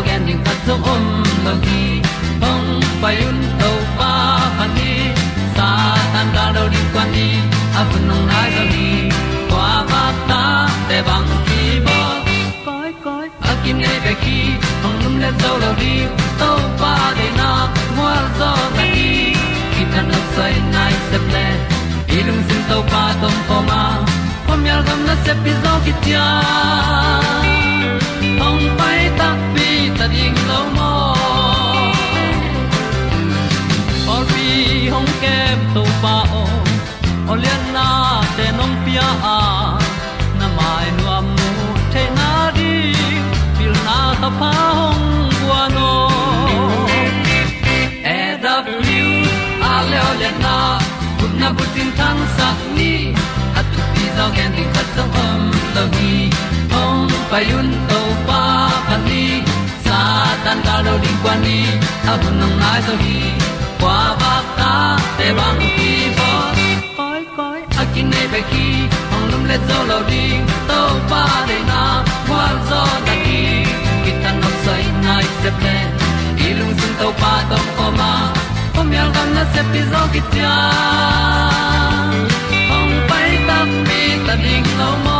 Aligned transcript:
tu 0.00 0.06
ti 0.08 0.16
ding 0.26 0.42
khat 0.44 0.58
zo 0.66 0.74
om 0.92 1.04
lo 1.44 1.52
gi 1.64 1.82
hong 2.42 2.68
pai 3.02 3.16
un 3.28 3.38
to 3.60 3.70
pa 3.98 4.12
pa 4.58 4.66
ni 4.76 4.92
sa 5.56 5.68
tan 6.12 6.26
da 6.34 6.44
do 6.56 6.64
di 6.74 6.80
kwan 6.92 7.08
ni 7.14 7.28
a 7.80 7.82
bu 7.90 7.98
nong 8.08 8.24
nai 8.30 8.48
zo 8.56 8.64
ni 8.74 8.88
kwa 9.50 9.68
ba 9.90 10.02
ta 10.30 10.42
te 10.88 10.98
bang 11.08 11.28
ki 11.48 11.62
bo 11.86 11.98
koi 12.66 12.90
koi 13.04 13.26
a 13.50 13.52
kim 13.62 13.76
nei 13.84 13.98
be 14.04 14.12
ki 14.24 14.38
hong 14.82 14.98
lum 15.02 15.14
le 15.22 15.30
zo 15.42 15.52
lo 15.62 15.70
di 15.82 15.94
to 16.40 16.50
pa 16.80 16.94
de 17.18 17.28
na 17.38 17.50
mo 17.96 18.08
zo 18.38 18.50
ta 18.76 18.84
ni 18.94 19.08
ki 19.72 19.82
tan 19.92 20.04
no 20.12 20.20
sai 20.34 20.54
nai 20.74 20.92
se 21.08 21.18
ple 21.28 21.46
ilung 22.18 22.42
sin 22.48 22.62
to 22.70 22.78
pa 22.92 23.04
tom 23.22 23.36
ko 23.48 23.56
ma. 23.70 23.82
Pom 24.46 24.60
yal 24.68 24.80
gam 24.86 25.00
na 25.08 25.14
se 25.24 25.32
pi 25.42 25.52
zo 25.62 25.72
ki 25.84 25.92
hong 28.40 28.64
pai 28.78 29.00
ta 29.18 29.28
pi 29.54 29.68
ta 29.98 30.06
ding 30.14 30.38
lo 30.50 30.60
mo 30.76 30.92
or 34.14 34.22
bi 34.30 34.46
hong 34.94 35.10
kem 35.22 35.58
to 35.74 35.82
pa 36.02 36.16
o 36.42 36.44
olian 37.32 37.62
na 37.76 37.88
te 38.36 38.46
nong 38.58 38.76
pia 38.84 39.08
a 39.36 39.38
na 40.38 40.46
mai 40.58 40.86
nu 40.96 41.04
am 41.18 41.26
mu 41.36 41.50
te 41.92 42.02
na 42.18 42.30
di 42.56 42.72
pil 43.56 43.74
na 43.86 43.98
ta 44.22 44.30
pa 44.40 44.52
hong 44.78 45.06
bua 45.38 45.62
no 45.76 45.90
e 48.16 48.18
da 48.44 48.54
blue 48.66 49.14
a 49.70 49.74
le 49.90 49.98
olian 50.10 50.36
na 50.46 50.56
kun 51.18 51.32
na 51.40 51.48
bu 51.56 51.64
tin 51.74 51.90
tan 51.98 52.18
sa 52.36 52.48
ni 52.76 52.92
at 53.58 53.66
tu 53.72 53.80
pi 53.92 54.04
zo 54.16 54.26
gen 54.36 54.50
di 54.56 54.64
khat 54.74 54.88
zo 54.96 55.04
om 55.26 55.39
payun 57.30 57.68
to 57.90 58.00
pa 58.28 58.42
pan 58.88 59.00
ni 59.08 59.24
sa 59.86 59.98
tan 60.44 60.58
ga 60.66 60.76
lo 60.86 60.94
ding 61.04 61.18
kwa 61.22 61.34
ni 61.44 61.58
a 62.10 62.12
bu 62.20 62.28
nang 62.40 62.54
mai 62.62 62.80
so 62.86 62.94
hi 63.02 63.18
kwa 63.80 63.98
ba 64.20 64.32
ta 64.58 64.72
te 65.18 65.28
bang 65.38 65.60
ki 65.76 65.92
bo 66.18 66.30
koi 66.98 67.22
koi 67.38 67.60
a 67.80 67.84
kin 67.94 68.06
nei 68.12 68.26
pe 68.32 68.40
ki 68.50 68.66
ong 69.14 69.26
lum 69.30 69.42
le 69.50 69.56
zo 69.68 69.78
lo 69.90 69.98
ding 70.10 70.42
to 70.70 70.80
pa 71.12 71.22
de 71.48 71.58
na 71.70 71.80
kwa 72.28 72.44
zo 72.68 72.82
ta 73.06 73.14
ki 73.24 73.40
ki 74.04 74.12
tan 74.22 74.36
nok 74.42 74.56
sai 74.64 74.84
nai 75.06 75.24
se 75.40 75.50
pe 75.62 75.76
i 76.46 76.48
lung 76.58 76.74
sun 76.80 76.92
to 77.00 77.08
pa 77.22 77.32
tom 77.50 77.66
ko 77.78 77.86
ma. 78.00 78.12
Pom 78.74 78.88
yal 78.96 79.08
gam 79.14 79.28
na 79.36 79.44
se 79.54 79.62
pi 79.72 79.80
zo 79.92 80.02
ki 80.12 80.20
tia 80.32 80.54
ong 82.76 82.94
pai 83.08 83.30
ta 83.48 83.58
mi 83.88 84.02
ta 84.26 84.34
ding 84.44 84.68
lo 84.80 84.90
mo 85.06 85.19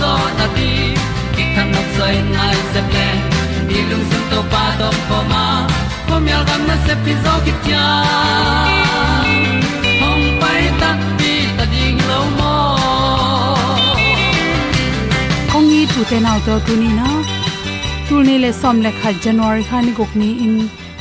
zo 0.00 0.12
na 0.38 0.46
ti 0.56 0.70
ki 1.34 1.44
kan 1.54 1.66
nok 1.74 1.88
sai 1.96 2.14
nai 2.36 2.56
se 2.72 2.80
ple 2.90 3.08
ni 3.68 3.78
lung 3.90 4.04
sun 4.10 4.22
to 4.30 4.40
pa 4.52 4.64
do 4.80 4.88
ko 5.08 5.18
ma. 5.32 5.44
Ko 6.08 6.14
mi 6.24 6.30
al 6.38 6.44
gam 6.48 6.62
na 6.70 6.76
se 6.86 6.94
pi 7.04 7.12
zo 7.24 7.34
ki 7.44 7.52
tia 7.64 7.84
hong 10.02 10.24
pai 10.42 10.62
ta 10.80 10.90
pi 11.18 11.32
ta 11.58 11.64
ding 11.74 12.00
lo 12.10 12.20
mo 12.38 12.54
kong 15.52 15.70
i 15.78 15.82
tu 15.92 16.00
te 16.10 16.18
nau 16.26 16.38
to 16.46 16.54
tu 16.66 16.74
ni 16.82 16.90
na 16.98 17.08
tu 18.08 18.24
ni 18.30 18.34
le 18.44 18.50
som 18.62 18.76
le 18.86 18.90
kha 19.00 19.10
january 19.24 19.64
kha 19.70 19.78
ni 19.86 19.92
gok 20.00 20.12
ni 20.22 20.30
in. 20.48 20.56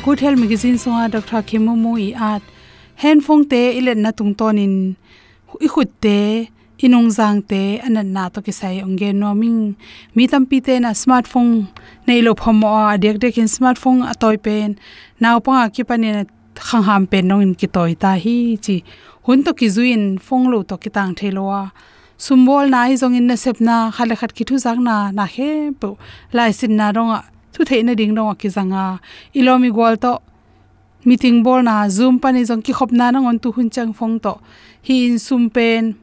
Good 0.06 0.20
health 0.24 0.40
magazine 0.40 0.78
so 0.78 0.92
dr 1.14 1.42
khimu 1.50 1.74
mu 1.84 1.92
i 2.08 2.10
at 2.32 2.44
hand 3.04 3.24
phone 3.26 3.46
te 3.52 3.62
ilen 3.78 4.00
na 4.06 4.12
tung 4.18 4.34
ton 4.40 4.58
in 4.66 4.76
i 5.66 5.68
khut 5.74 5.90
te 6.06 6.18
inung 6.84 7.10
jang 7.18 7.42
te 7.42 7.80
anan 7.80 8.12
na 8.14 8.30
to 8.30 8.42
ki 8.42 8.52
sai 8.52 8.76
onge 8.84 9.10
no 9.16 9.34
mi 9.36 10.28
tam 10.28 10.46
pi 10.46 10.60
te 10.60 10.80
na 10.80 10.92
smartphone 10.92 11.68
nei 12.08 12.20
lo 12.22 12.34
phom 12.42 12.64
a 12.66 12.98
dek 13.04 13.18
dek 13.24 13.38
in 13.38 13.48
smartphone 13.48 14.02
toy 14.20 14.38
pen. 14.38 14.76
Naw 15.22 15.40
pa 15.40 15.70
ki 15.70 15.84
pani 15.90 16.10
khang 16.56 16.84
ham 16.84 17.08
pen 17.08 17.28
nong 17.28 17.42
in 17.46 17.54
ki 17.56 17.68
toy 17.68 17.92
ta 18.04 18.12
hi 18.24 18.58
chi 18.66 18.76
hun 19.26 19.44
to 19.46 19.52
ki 19.60 19.68
zuin 19.76 20.04
phong 20.20 20.46
lo 20.52 20.64
to 20.70 20.76
ki 20.84 20.90
tang 20.96 21.16
thelowa 21.20 21.72
sumbol 22.18 22.70
na 22.74 22.86
hi 22.88 22.94
zong 23.02 23.16
in 23.20 23.28
na 23.28 23.36
sep 23.36 23.58
na 23.68 23.76
khale 23.96 24.16
khat 24.20 24.32
ki 24.38 24.44
thu 24.50 24.56
jang 24.66 24.84
na 24.84 24.96
na 25.18 25.26
he 25.36 25.50
po 25.80 25.98
lai 26.38 26.52
sin 26.60 26.76
na 26.80 26.92
ronga 26.96 27.20
thu 27.54 27.64
the 27.70 27.84
na 27.88 27.94
ding 28.00 28.14
ronga 28.18 28.36
ki 28.42 28.50
zanga 28.56 28.86
ilomi 29.40 29.70
gol 29.78 29.96
to 30.04 30.14
meeting 31.08 31.44
bol 31.46 31.62
na 31.70 31.76
zoom 31.96 32.16
pani 32.24 32.42
zong 32.50 32.64
ki 32.66 32.74
khop 32.78 32.92
na 33.00 33.12
nang 33.12 33.26
on 33.30 33.38
tu 33.44 33.52
hun 33.56 33.70
chang 33.70 33.92
phong 33.94 34.20
to. 34.20 34.34
Hi 34.88 34.96
in 35.08 35.20
sum 35.20 35.50
pen 35.56 35.96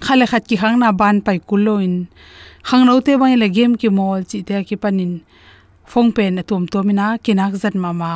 khale 0.00 0.26
khat 0.30 0.42
ki 0.48 0.56
hang 0.62 0.78
na 0.78 0.92
ban 0.92 1.20
pai 1.26 1.38
kuloin. 1.48 2.06
Hang 2.68 2.86
no 2.86 3.00
te 3.00 3.12
bang 3.20 3.36
le 3.42 3.48
game 3.48 3.74
ki 3.80 3.88
mol 3.88 4.20
chi 4.30 4.38
te 4.48 4.64
ki 4.68 4.76
panin. 4.82 5.12
Phong 5.86 6.10
pen 6.16 6.38
atum 6.40 6.64
to 6.72 6.82
mina 6.82 7.06
kinak 7.24 7.54
zat 7.62 7.74
mama. 7.74 8.12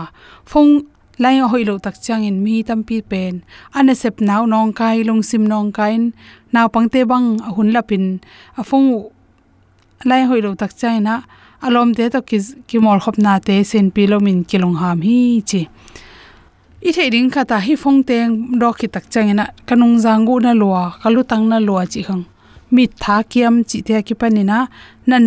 Phong 0.51 0.71
lai 1.19 1.39
hoi 1.39 1.65
lo 1.69 1.75
tak 1.79 1.97
chang 2.05 2.25
in 2.29 2.37
mi 2.45 2.63
tam 2.63 2.81
pi 2.89 2.97
pen. 3.11 3.35
Ane 3.75 3.95
sep 4.03 4.21
naw 4.29 4.43
nong 4.53 4.73
kai, 4.79 4.97
long 5.09 5.23
sim 5.23 5.45
nong 5.53 5.73
kain 5.79 6.13
naw 6.53 6.67
pangte 6.75 7.01
bang 7.11 7.27
ahun 7.49 7.69
lapin 7.75 8.05
a 8.61 8.63
phong 8.69 8.89
lai 10.09 10.23
hoi 10.29 10.41
lo 10.41 10.51
tak 10.55 10.73
chang 10.81 11.03
na 11.07 11.15
alom 11.67 11.89
te 11.97 12.05
to 12.15 12.21
ki 12.29 12.39
ki 12.69 12.79
mol 12.85 12.99
khop 13.05 13.17
na 13.25 13.33
te 13.47 13.55
sen 13.71 13.87
pi 13.95 14.03
lo 14.11 14.17
min 14.27 14.39
kilong 14.51 14.77
ham 14.81 14.99
hi 15.07 15.19
chi 15.51 15.63
i 16.87 16.91
thei 16.97 17.11
ding 17.11 17.31
kha 17.35 17.43
ta 17.51 17.57
hi 17.67 17.75
phong 17.83 18.03
teng 18.09 18.35
ro 18.61 18.71
ki 18.81 18.89
tak 18.95 19.05
changena 19.13 19.45
kanung 19.69 19.97
zangu 20.05 20.35
na 20.45 20.53
lwa 20.61 20.83
kalu 21.03 21.23
tang 21.31 21.45
na 21.51 21.59
lo 21.69 21.75
chi 21.93 22.01
khang 22.09 22.23
mi 22.75 22.85
tha 23.03 23.17
kiam 23.33 23.55
chi 23.69 23.79
te 23.87 24.03
ki 24.07 24.15
pani 24.21 24.43
na 24.51 24.59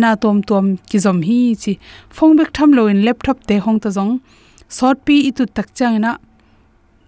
na 0.02 0.10
tom 0.22 0.38
tom 0.48 0.66
ki 0.90 0.98
zom 1.04 1.18
hi 1.28 1.40
chi 1.62 1.72
phong 2.16 2.32
bek 2.38 2.50
tham 2.56 2.70
lo 2.76 2.82
in 2.92 3.00
laptop 3.06 3.38
te 3.48 3.54
hong 3.64 3.78
ta 3.82 3.90
jong 3.96 4.12
short 4.76 4.98
pi 5.06 5.16
itu 5.28 5.44
tak 5.56 5.68
changena 5.78 6.10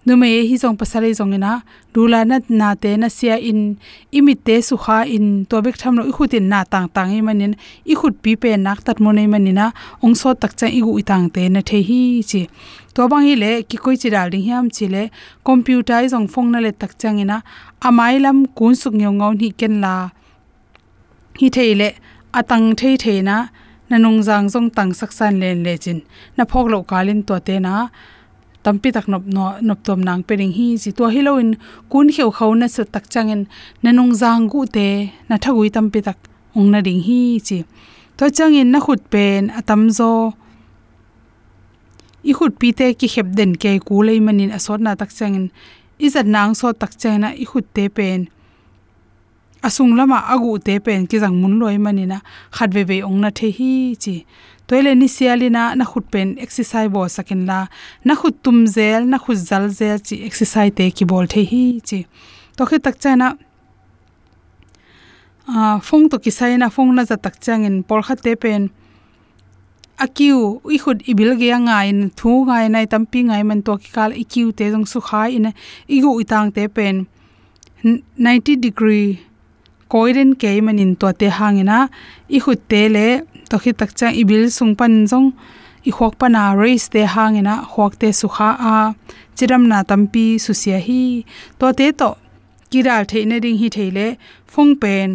nume 0.05 0.27
hi 0.29 0.57
jong 0.61 0.77
pasare 0.77 1.09
jong 1.17 1.33
ina 1.33 1.51
dula 1.93 2.19
na 2.29 2.37
na 2.49 2.67
te 2.75 2.91
na 3.01 3.07
sia 3.09 3.35
in, 3.49 3.61
imit 4.17 4.39
te 4.45 4.55
su 4.61 4.77
kha 4.83 4.97
in 5.15 5.45
to 5.49 5.61
bek 5.65 5.77
tham 5.81 5.97
lo 5.97 6.03
i 6.11 6.13
khutin 6.17 6.45
na 6.51 6.59
tang 6.63 6.87
tang 6.95 7.11
i 7.17 7.21
manin 7.27 7.53
i 7.91 7.95
khut 7.99 8.15
pi 8.23 8.35
pe 8.41 8.51
nak 8.65 8.79
tat 8.85 9.01
mo 9.03 9.11
nei 9.17 9.25
manina 9.33 9.65
ong 10.03 10.15
so 10.21 10.29
tak 10.41 10.53
cha 10.59 10.67
i 10.77 10.79
gu 10.85 10.91
itang 11.01 11.25
te 11.35 11.49
na 11.49 11.61
the 11.69 11.79
hi 11.87 12.01
chi. 12.29 12.41
To 12.93 13.07
bang 13.11 13.25
hi 13.27 13.33
le 13.43 13.51
ki 13.69 13.77
koi 13.83 13.95
chi 14.01 14.09
dal 14.15 14.29
ding 14.33 14.45
hiam 14.47 14.65
chi 14.75 14.85
le, 14.93 15.03
computer 15.47 15.97
e 16.01 16.05
i 16.05 16.11
jong 16.13 16.27
phong 16.33 16.49
na 16.53 16.59
le 16.65 16.71
tak 16.81 16.91
chang 17.01 17.17
ina 17.23 17.37
amai 17.87 18.15
lam 18.25 18.37
kun 18.57 18.73
suk 18.81 18.93
ngeu 18.99 19.13
ngau 19.19 19.33
ni 19.39 19.49
ken 19.59 19.73
la. 19.83 19.93
Hi 21.39 21.47
thei 21.55 21.71
le, 21.81 21.89
atang 22.39 22.67
thei 22.79 22.95
thei 23.03 23.19
na 23.29 23.37
nanung 23.89 24.21
jang 24.27 24.45
jong 24.53 24.69
tang 24.77 24.91
saksan 24.99 25.33
len 25.41 25.57
le 25.65 25.73
chin, 25.83 25.99
na 26.37 26.43
phok 26.51 26.65
lo 26.73 26.77
kalin 26.91 27.19
to 27.27 27.35
te 27.47 27.55
na 27.65 27.73
tampi 28.65 28.89
tak 28.95 29.05
nop 29.11 29.23
no, 29.35 29.43
nop 29.67 29.79
tom 29.85 29.99
nang 30.07 30.21
pering 30.27 30.53
hi 30.57 30.67
chi 30.81 30.89
to 30.97 31.03
hiloin 31.13 31.49
kun 31.91 32.07
kheu 32.15 32.29
khau 32.37 32.51
na 32.59 32.67
su 32.75 32.83
tak 32.93 33.05
changin 33.13 33.41
nanung 33.83 34.13
jang 34.21 34.43
gu 34.51 34.59
te 34.75 34.87
na 35.29 35.35
thagui 35.43 35.69
tampi 35.75 35.99
tak 36.07 36.17
ong 36.57 36.69
na 36.73 36.79
ding 36.87 37.01
hi 37.07 37.19
chi. 37.47 37.57
To 38.17 38.25
changin 38.37 38.71
na 38.73 38.79
khut 38.85 39.01
pen 39.11 39.41
atam 39.59 39.81
zo. 39.97 40.11
I 42.29 42.31
khut 42.37 42.53
pi 42.59 42.69
te 42.79 42.87
ki 42.99 43.07
khep 43.13 43.27
den 43.37 43.51
ke 43.61 43.71
ku 43.87 43.95
lei 44.07 44.19
manin 44.25 44.55
asot 44.57 44.79
na 44.85 44.91
tak 44.99 45.11
changin. 45.17 45.45
Izat 46.05 46.27
nang 46.33 46.55
so 46.59 46.67
tak 46.81 46.91
chaina 47.01 47.29
i 47.43 47.45
khut 47.51 47.65
te 47.75 47.83
pen. 47.97 48.19
Asung 49.67 49.93
lama 49.97 50.17
agu 50.33 50.51
te 50.65 50.73
pen 50.85 51.01
ki 51.09 51.17
jang 51.23 51.35
mun 51.41 51.59
loi 51.61 51.77
manina. 51.85 52.17
Khatwe 52.55 52.81
ve 52.89 52.97
ong 53.07 53.19
na 53.23 53.29
the 53.37 53.47
hi 53.57 53.71
chi 54.03 54.15
toile 54.67 54.95
ni 54.95 55.07
sialina 55.07 55.75
na 55.75 55.85
khut 55.85 56.05
pen 56.11 56.35
exercise 56.39 56.89
bo 56.89 57.07
sakin 57.07 57.45
la. 57.45 57.67
Na 58.03 58.15
khut 58.15 58.43
tum 58.43 58.65
zel, 58.67 59.05
na 59.05 59.17
khut 59.17 59.37
zal 59.49 59.69
zel 59.69 59.99
chi 59.99 60.15
exercise 60.27 60.73
te 60.75 60.91
ki 60.91 61.05
bol 61.05 61.27
the 61.27 61.43
hi 61.51 61.63
chi. 61.87 62.05
To 62.57 62.65
khe 62.65 62.79
tak 62.79 62.99
chana 62.99 63.37
a 65.47 65.79
phong 65.87 66.09
to 66.09 66.17
ki 66.19 66.31
sai 66.31 66.57
na 66.57 66.69
phong 66.69 66.95
na 66.95 67.03
za 67.05 67.15
tak 67.15 67.35
changin 67.39 67.83
por 67.87 68.01
kha 68.01 68.15
te 68.15 68.35
pen. 68.35 68.69
Akiu, 69.97 70.59
i 70.75 70.77
khut 70.83 71.07
ibil 71.11 71.37
ge 71.39 71.49
anga 71.55 71.77
in 71.89 72.09
thu 72.19 72.31
ngai 72.47 72.67
nai, 72.71 72.85
tampi 72.85 73.19
ngai 73.27 73.43
man 73.49 73.61
to 73.61 73.77
ki 73.77 73.89
kal, 73.95 74.11
ikiu 74.11 74.51
te 74.51 74.65
jong 74.71 74.87
su 74.91 74.99
khai 74.99 75.29
in 75.37 75.45
igu 75.87 76.11
itang 76.23 76.51
te 76.55 76.67
pen. 76.67 77.07
90 77.85 78.55
degree 78.65 79.19
koiren 79.93 80.33
ke 80.41 80.49
manin 80.65 80.95
to 81.01 81.11
te 81.19 81.27
hangena 81.37 81.79
i 82.27 82.39
khut 82.43 82.59
te 82.71 82.81
le 82.95 83.07
to 83.49 83.57
khi 83.63 83.71
tak 83.79 83.91
chang 83.99 84.15
ibil 84.21 84.43
sung 84.57 84.73
pan 84.79 84.93
jong 85.11 85.27
i 85.89 85.91
khok 85.97 86.13
pana 86.19 86.43
race 86.61 86.87
te 86.93 87.01
hangina 87.13 87.55
khok 87.71 87.93
te 88.01 88.09
sukha 88.21 88.49
a. 88.73 88.75
Chiram 89.35 89.63
na 89.71 89.77
tampi 89.89 90.25
susia 90.45 90.77
hi. 90.87 91.01
To 91.59 91.65
te 91.77 91.87
to, 91.99 92.09
kiral 92.71 93.03
theina 93.11 93.37
ding 93.43 93.57
hi 93.61 93.67
theile 93.75 94.07
phong 94.53 94.71
pen. 94.81 95.09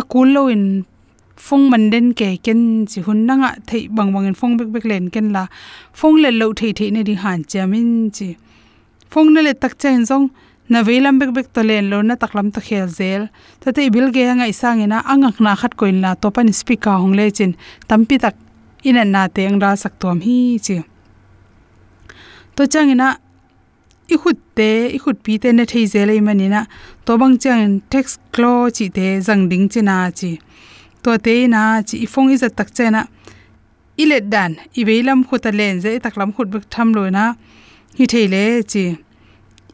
Akul 0.00 0.28
lo 0.34 0.42
in 0.54 0.64
phong 1.36 1.64
man 1.70 1.84
den 1.92 2.06
ke 2.18 2.28
ken 2.44 2.60
chi 2.90 2.98
hun 3.06 3.20
nanga 3.28 3.50
thei 3.68 3.82
bang 3.96 4.10
bang 4.14 4.26
in 4.30 4.36
phong 4.40 4.56
bek 4.58 4.68
bek 4.74 4.84
len 4.90 5.04
ken 5.14 5.26
la. 5.36 5.44
Phong 5.98 6.16
le 6.22 6.30
lo 6.40 6.46
thei 6.58 6.72
thei 6.78 6.90
ne 6.94 7.02
ding 7.08 7.20
han 7.24 7.40
chamin 7.50 7.90
chi. 8.16 8.28
Phong 9.12 9.28
na 9.34 9.40
le 9.46 9.52
tak 9.62 9.72
chen 9.82 10.04
jong 10.08 10.26
na 10.68 10.82
veilam 10.82 11.18
bek 11.20 11.30
bek 11.36 11.48
to 11.54 11.62
len 11.62 11.90
lo 11.90 12.02
na 12.02 12.14
taklam 12.16 12.52
to 12.54 12.60
khel 12.60 12.88
zel. 12.88 13.28
Ta 13.60 13.72
te 13.72 13.90
bil 13.90 14.08
ge 14.14 14.24
hanga 14.30 14.46
isang 14.48 14.80
ina 14.84 15.02
angak 15.12 15.40
na 15.40 15.54
khat 15.60 15.76
koin 15.76 16.00
la 16.04 16.14
to 16.14 16.30
pan 16.30 16.52
speaker 16.52 16.96
hong 17.02 17.14
le 17.18 17.30
chin. 17.30 17.52
Tampi 17.88 18.18
tak 18.24 18.36
ina 18.84 19.04
na 19.04 19.28
te 19.28 19.46
ang 19.48 19.60
ra 19.60 19.74
sak 19.82 19.98
tom 20.00 20.20
hi 20.26 20.58
chi. 20.66 20.76
To 22.56 22.66
chang 22.72 22.90
ina, 22.94 23.08
i 24.12 24.16
khut 24.22 24.38
te, 24.56 24.70
i 24.96 24.98
khut 25.04 25.18
pi 25.24 25.38
te 25.42 25.52
na 25.52 25.64
thei 25.72 25.84
zel 25.92 26.10
mani 26.26 26.48
na 26.48 26.60
to 27.04 27.18
bang 27.20 27.36
chang 27.42 27.80
text 27.92 28.20
klo 28.34 28.70
chi 28.76 28.88
te 28.96 29.06
jang 29.26 29.48
ding 29.50 29.66
china 29.72 29.96
chi. 30.18 30.38
To 31.02 31.18
te 31.18 31.34
na 31.54 31.82
chi, 31.88 31.96
i 32.04 32.06
phong 32.12 32.30
i 32.34 32.36
za 32.42 32.48
tak 32.48 32.70
chena 32.76 33.02
i 33.96 34.04
let 34.10 34.24
dan, 34.30 34.56
i 34.78 34.82
velam 34.88 35.20
khuta 35.28 35.50
len 35.58 35.80
ze 35.80 35.98
taklam 36.04 36.30
khut 36.34 36.48
bek 36.54 36.64
tham 36.70 36.88
lo 36.96 37.02
na. 37.16 37.24
Hi 37.98 38.04
theile 38.12 38.44
chi 38.70 38.84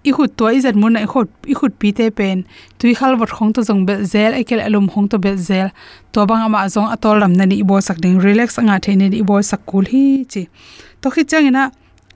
i 0.04 0.12
khut 0.16 0.36
to 0.38 0.48
izat 0.58 0.76
mun 0.80 0.96
ai 0.96 1.06
khot 1.12 1.28
i 1.52 1.54
khut 1.58 1.72
pi 1.80 1.92
te 1.98 2.10
pen. 2.18 2.44
Tui 2.78 2.94
khal 3.00 3.18
wat 3.20 3.30
khong 3.36 3.52
to 3.54 3.62
jong 3.68 3.82
be 3.88 3.94
zel, 4.12 4.32
ai 4.38 4.44
kel 4.48 4.60
alum 4.66 4.86
khong 4.92 5.08
to 5.10 5.18
be 5.18 5.32
zel. 5.48 5.68
To 6.12 6.26
bang 6.28 6.42
ama 6.46 6.68
jong 6.74 6.88
atol 6.94 7.20
ram 7.22 7.32
nani 7.40 7.62
bo 7.62 7.80
sak 7.88 7.98
ding. 8.02 8.18
Relax 8.26 8.58
anga 8.58 8.78
the 8.84 8.96
ni 8.96 9.06
i 9.20 9.22
bo 9.22 9.40
sak 9.50 9.60
kul 9.66 9.84
hi 9.92 10.24
chi. 10.32 10.42
To 11.02 11.10
khi 11.10 11.24
changina 11.30 11.70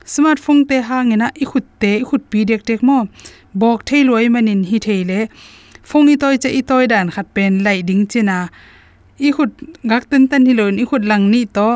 smartphone 0.04 0.62
te 0.68 0.76
hangena 0.88 1.30
i 1.42 1.44
khut 1.50 1.64
te 1.80 1.90
i 2.02 2.04
khut 2.08 2.22
pi 2.30 2.44
dek 2.44 2.64
tek 2.68 2.82
mo. 2.82 2.98
Bok 3.54 3.84
thei 3.88 4.02
loi 4.08 4.28
manin 4.28 4.64
hi 4.70 4.78
theile 4.86 5.28
phong 5.90 6.08
i 6.08 6.16
toi 6.16 6.36
che 6.42 6.48
i 6.58 6.62
toi 6.62 6.86
dan 6.92 7.10
khat 7.14 7.26
pen 7.34 7.62
lai 7.64 7.82
ding 7.88 8.06
china. 8.06 8.48
I 9.18 9.30
khut 9.36 9.50
gak 9.90 10.04
ten 10.10 10.28
tan 10.28 10.46
hi 10.46 10.54
loin 10.58 10.78
i 10.82 10.84
khut 10.90 11.04
lang 11.10 11.30
ni 11.32 11.44
to. 11.56 11.68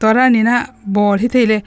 Tora 0.00 0.24
ni 0.30 0.42
na 0.48 0.56
bol 0.84 1.18
hi 1.22 1.28
theile 1.34 1.58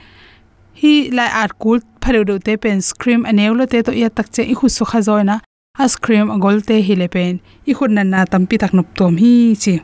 hi 0.80 0.92
lai 1.16 1.28
art 1.42 1.52
kul 1.62 1.78
phalo 2.02 2.20
do 2.28 2.34
te 2.46 2.52
pen 2.64 2.78
scream 2.88 3.24
aneu 3.30 3.52
lo 3.56 3.64
te 3.72 3.78
to 3.86 3.92
ya 4.02 4.08
tak 4.18 4.28
che 4.34 4.42
i 4.52 4.54
khu 4.58 4.68
su 4.76 4.84
kha 4.90 5.00
zoina. 5.08 5.36
A 5.82 5.86
scream 5.94 6.30
agol 6.34 6.56
te 6.68 6.76
hi 6.86 6.94
le 7.00 7.08
pen. 7.14 7.34
I 7.70 7.72
khut 7.78 7.90
na 7.96 8.02
na 8.12 8.20
tampi 8.32 8.56
tak 8.62 8.72
nop 8.76 8.88
tom 8.98 9.18
hi 9.22 9.32
chi. 9.62 9.74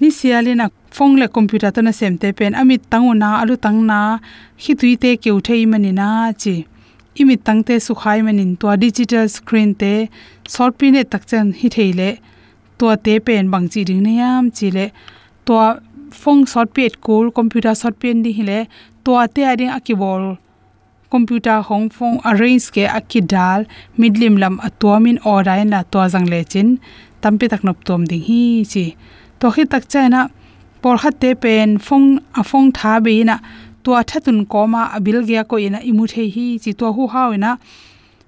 Ni 0.00 0.08
sialina 0.18 0.66
phong 0.96 1.14
le 1.20 1.26
computer 1.36 1.70
to 1.74 1.80
na 1.82 1.92
sem 1.98 2.16
te 2.22 2.32
pen. 2.38 2.52
Amit 2.60 2.82
tanguna 2.92 3.28
alu 3.42 3.54
tangna 3.64 3.98
hi 4.62 4.72
tui 4.80 4.94
te 5.02 5.10
keu 5.22 5.36
thei 5.48 5.62
mani 5.72 5.92
na 6.00 6.08
chi. 6.42 6.56
Imi 7.20 7.36
tangte 7.46 7.74
su 7.86 7.92
khai 8.02 8.18
manin 8.26 8.50
to 8.60 8.76
digital 8.84 9.26
screen 9.36 9.70
te 9.80 9.92
short 10.52 10.78
pin 10.78 10.96
e 11.00 11.02
tak 11.12 11.22
chen 11.30 11.46
hi 11.60 11.68
theile 11.76 12.10
to 12.78 12.96
te 13.04 13.14
pen 13.26 13.44
bang 13.52 13.66
chi 13.72 13.80
ding 13.88 14.02
ne 14.06 14.12
yam 14.20 14.50
chi 14.56 14.68
le. 14.76 14.86
To 15.46 15.56
phong 16.22 16.42
short 16.52 16.72
pet 16.76 17.00
cool 17.04 17.30
computer 17.38 17.74
short 17.80 17.96
pen 18.02 18.22
di 18.24 18.32
hile 18.38 18.58
tua 19.04 19.22
te 19.34 19.42
ading 19.52 19.72
akibol 19.78 20.22
computer 21.12 21.58
hong 21.68 21.86
phong 21.96 22.16
arrange 22.28 22.66
ke 22.74 22.84
akidal 22.98 23.60
midlim 24.00 24.34
lam 24.42 24.54
atomin 24.66 25.18
orain 25.32 25.68
la 25.74 25.80
to 25.92 26.00
jang 26.12 26.26
le 26.32 26.40
chin. 26.52 26.68
Tampi 27.22 27.46
tak 27.52 27.62
nop 27.66 27.78
tom 27.86 28.02
ding 28.10 28.24
hi 28.28 28.42
chi. 28.72 28.84
To 29.40 29.46
khi 29.54 29.62
tak 29.72 29.84
chaina 29.92 30.20
por 30.82 30.96
khat 31.02 31.14
te 31.22 31.30
pen 31.42 31.68
phong, 31.86 32.08
a 32.40 32.42
phong 32.50 32.68
tha 32.78 32.92
be 33.04 33.14
na. 33.28 33.36
To 33.84 33.90
thatun 34.10 34.38
koma 34.52 34.82
abil 34.96 35.18
ge 35.28 35.38
ko 35.50 35.56
ina 35.66 35.78
imu 35.90 36.04
the 36.12 36.24
hi 36.34 36.46
chi 36.62 36.70
to 36.80 36.86
hu 36.96 37.02
haw 37.14 37.28
ina 37.36 37.50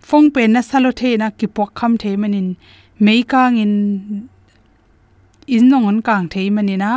phong 0.08 0.26
pen 0.34 0.52
na 0.54 0.60
salo 0.68 0.90
the 1.00 1.10
na, 1.20 1.26
ki 1.38 1.46
pok 1.56 1.70
kham 1.78 1.92
the 2.02 2.10
manin. 2.22 2.48
Meikang 3.04 3.56
in 3.64 3.74
in 5.46 5.68
nong 5.70 5.86
on 5.90 5.98
kang 6.06 6.28
the 6.32 6.42
manina 6.56 6.90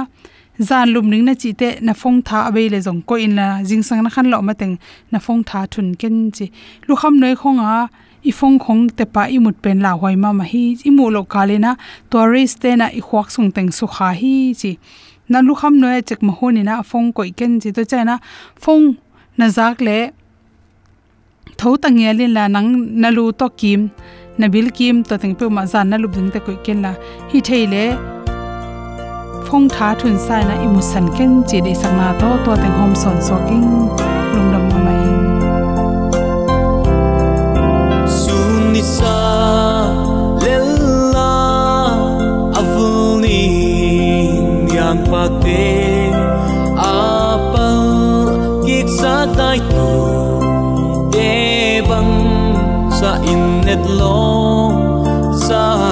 zan 0.60 0.90
lum 0.94 1.10
ning 1.10 1.26
na 1.26 1.34
chi 1.42 1.52
te 1.54 1.70
na 1.82 1.94
phong 1.94 2.22
tha 2.28 2.38
abe 2.50 2.70
le 2.74 2.80
jong 2.82 3.02
ko 3.08 3.16
in 3.16 3.36
la. 3.36 3.62
Jing 3.68 3.84
sang 3.84 4.04
na 4.04 4.10
khan 4.10 4.28
lo 4.32 4.42
ma 4.42 4.54
teng 4.54 4.76
na 5.12 5.20
phong 5.20 5.44
tha 5.50 5.60
thun 5.72 5.96
ken 5.96 6.32
chi. 6.32 6.46
Lu 6.88 6.96
kham 6.96 7.20
noi 7.20 7.36
khong 7.36 7.60
a, 7.60 7.88
i 8.30 8.32
phong 8.40 8.58
khong 8.60 8.90
te 8.98 9.06
pa 9.14 9.24
i 9.36 9.38
mut 9.46 9.58
pen 9.64 9.80
la 9.86 9.92
hoi 10.02 10.16
ma 10.24 10.30
ma 10.40 10.44
hi. 10.52 10.64
I 10.88 10.90
mu 10.98 11.06
lo 11.16 11.22
kalena 11.34 11.72
tourist 12.10 12.62
te 12.62 12.76
na 12.76 12.88
i 13.00 13.02
khwak 13.08 13.28
sung 13.36 13.52
teng 13.56 13.72
su 13.78 13.86
kha 13.96 14.10
hi 14.20 14.54
chi. 14.62 14.72
Na 15.30 15.38
lu 15.48 15.54
kham 15.60 15.74
noi 15.82 16.02
chek 16.08 16.20
ma 16.28 16.34
honi 16.38 16.62
na, 16.70 16.82
phong 16.90 17.08
koi 17.18 17.30
ken 17.40 17.60
chi. 17.62 17.70
To 17.72 17.82
chana 17.92 18.16
phong 18.64 18.86
na 19.38 19.46
zak 19.58 19.82
le 19.88 19.98
tho 21.60 21.70
tang 21.82 21.96
nghe 21.96 22.14
lên 22.20 22.32
la 22.38 22.48
nang 22.48 22.70
na 23.02 23.10
lu 23.10 23.32
to 23.40 23.48
kim, 23.60 23.90
na 24.38 24.48
bil 24.54 24.68
kim 24.78 25.04
to 25.04 25.16
teng 25.22 25.36
pe 25.40 25.46
ma 25.50 25.64
zan 25.72 25.90
na 25.90 25.98
lu 25.98 26.08
ding 26.16 26.30
te 26.34 26.40
koi 26.46 26.58
ken 26.66 26.82
la. 26.86 26.92
Hi 27.32 27.40
thei 27.48 27.66
le 27.74 28.17
phong 29.52 29.70
thá 29.70 29.96
thun 30.00 30.18
sai 30.28 30.44
na 30.44 30.56
imu 30.66 30.82
san 30.82 31.06
ken 31.18 31.42
chỉ 31.48 31.62
de 31.62 31.74
sang 31.82 31.98
na 31.98 32.14
to 32.22 32.30
to 32.46 32.56
teng 32.62 32.78
hom 32.80 32.96
son 32.96 33.18
so 33.22 33.36
king 33.50 33.90
lung 34.34 34.52
dam 34.54 34.64
ma 34.70 34.78
mai 34.86 35.04
sun 38.20 38.74
ni 38.74 38.82
sa 38.82 39.18
lella 40.44 41.34
avuni 42.60 43.44
yang 44.76 45.00
pa 45.12 45.24
te 45.44 45.66
apal 46.78 47.82
gik 48.68 48.88
sa 49.00 49.16
dai 49.38 49.60
tu 49.74 49.90
de 51.14 51.32
bang 51.90 52.14
sa 53.00 53.12
innet 53.34 53.84
lo 54.00 54.24
sa 55.48 55.87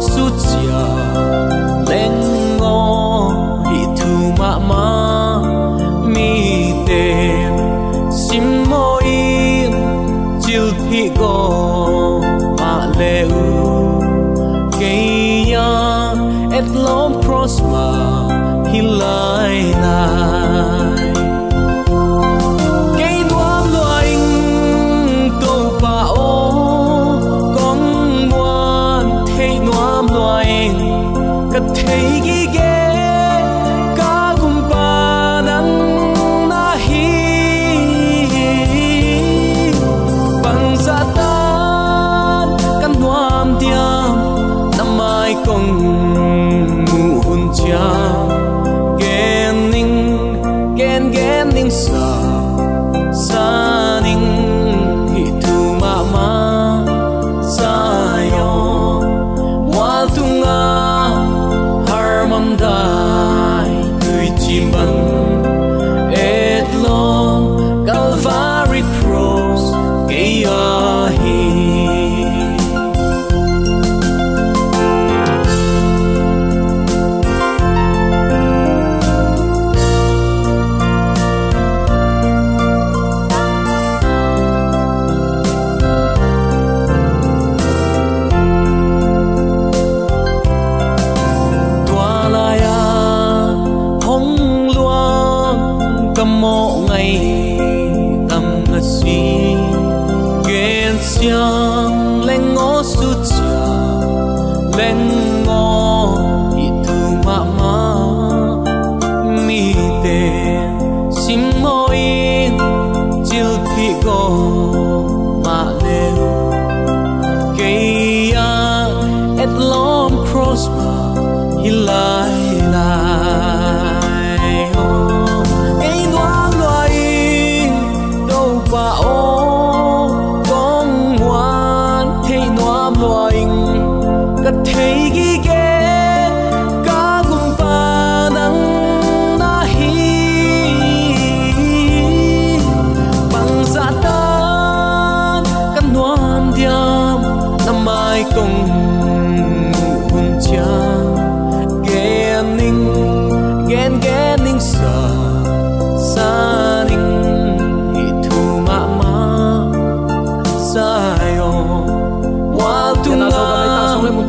lên 0.00 0.49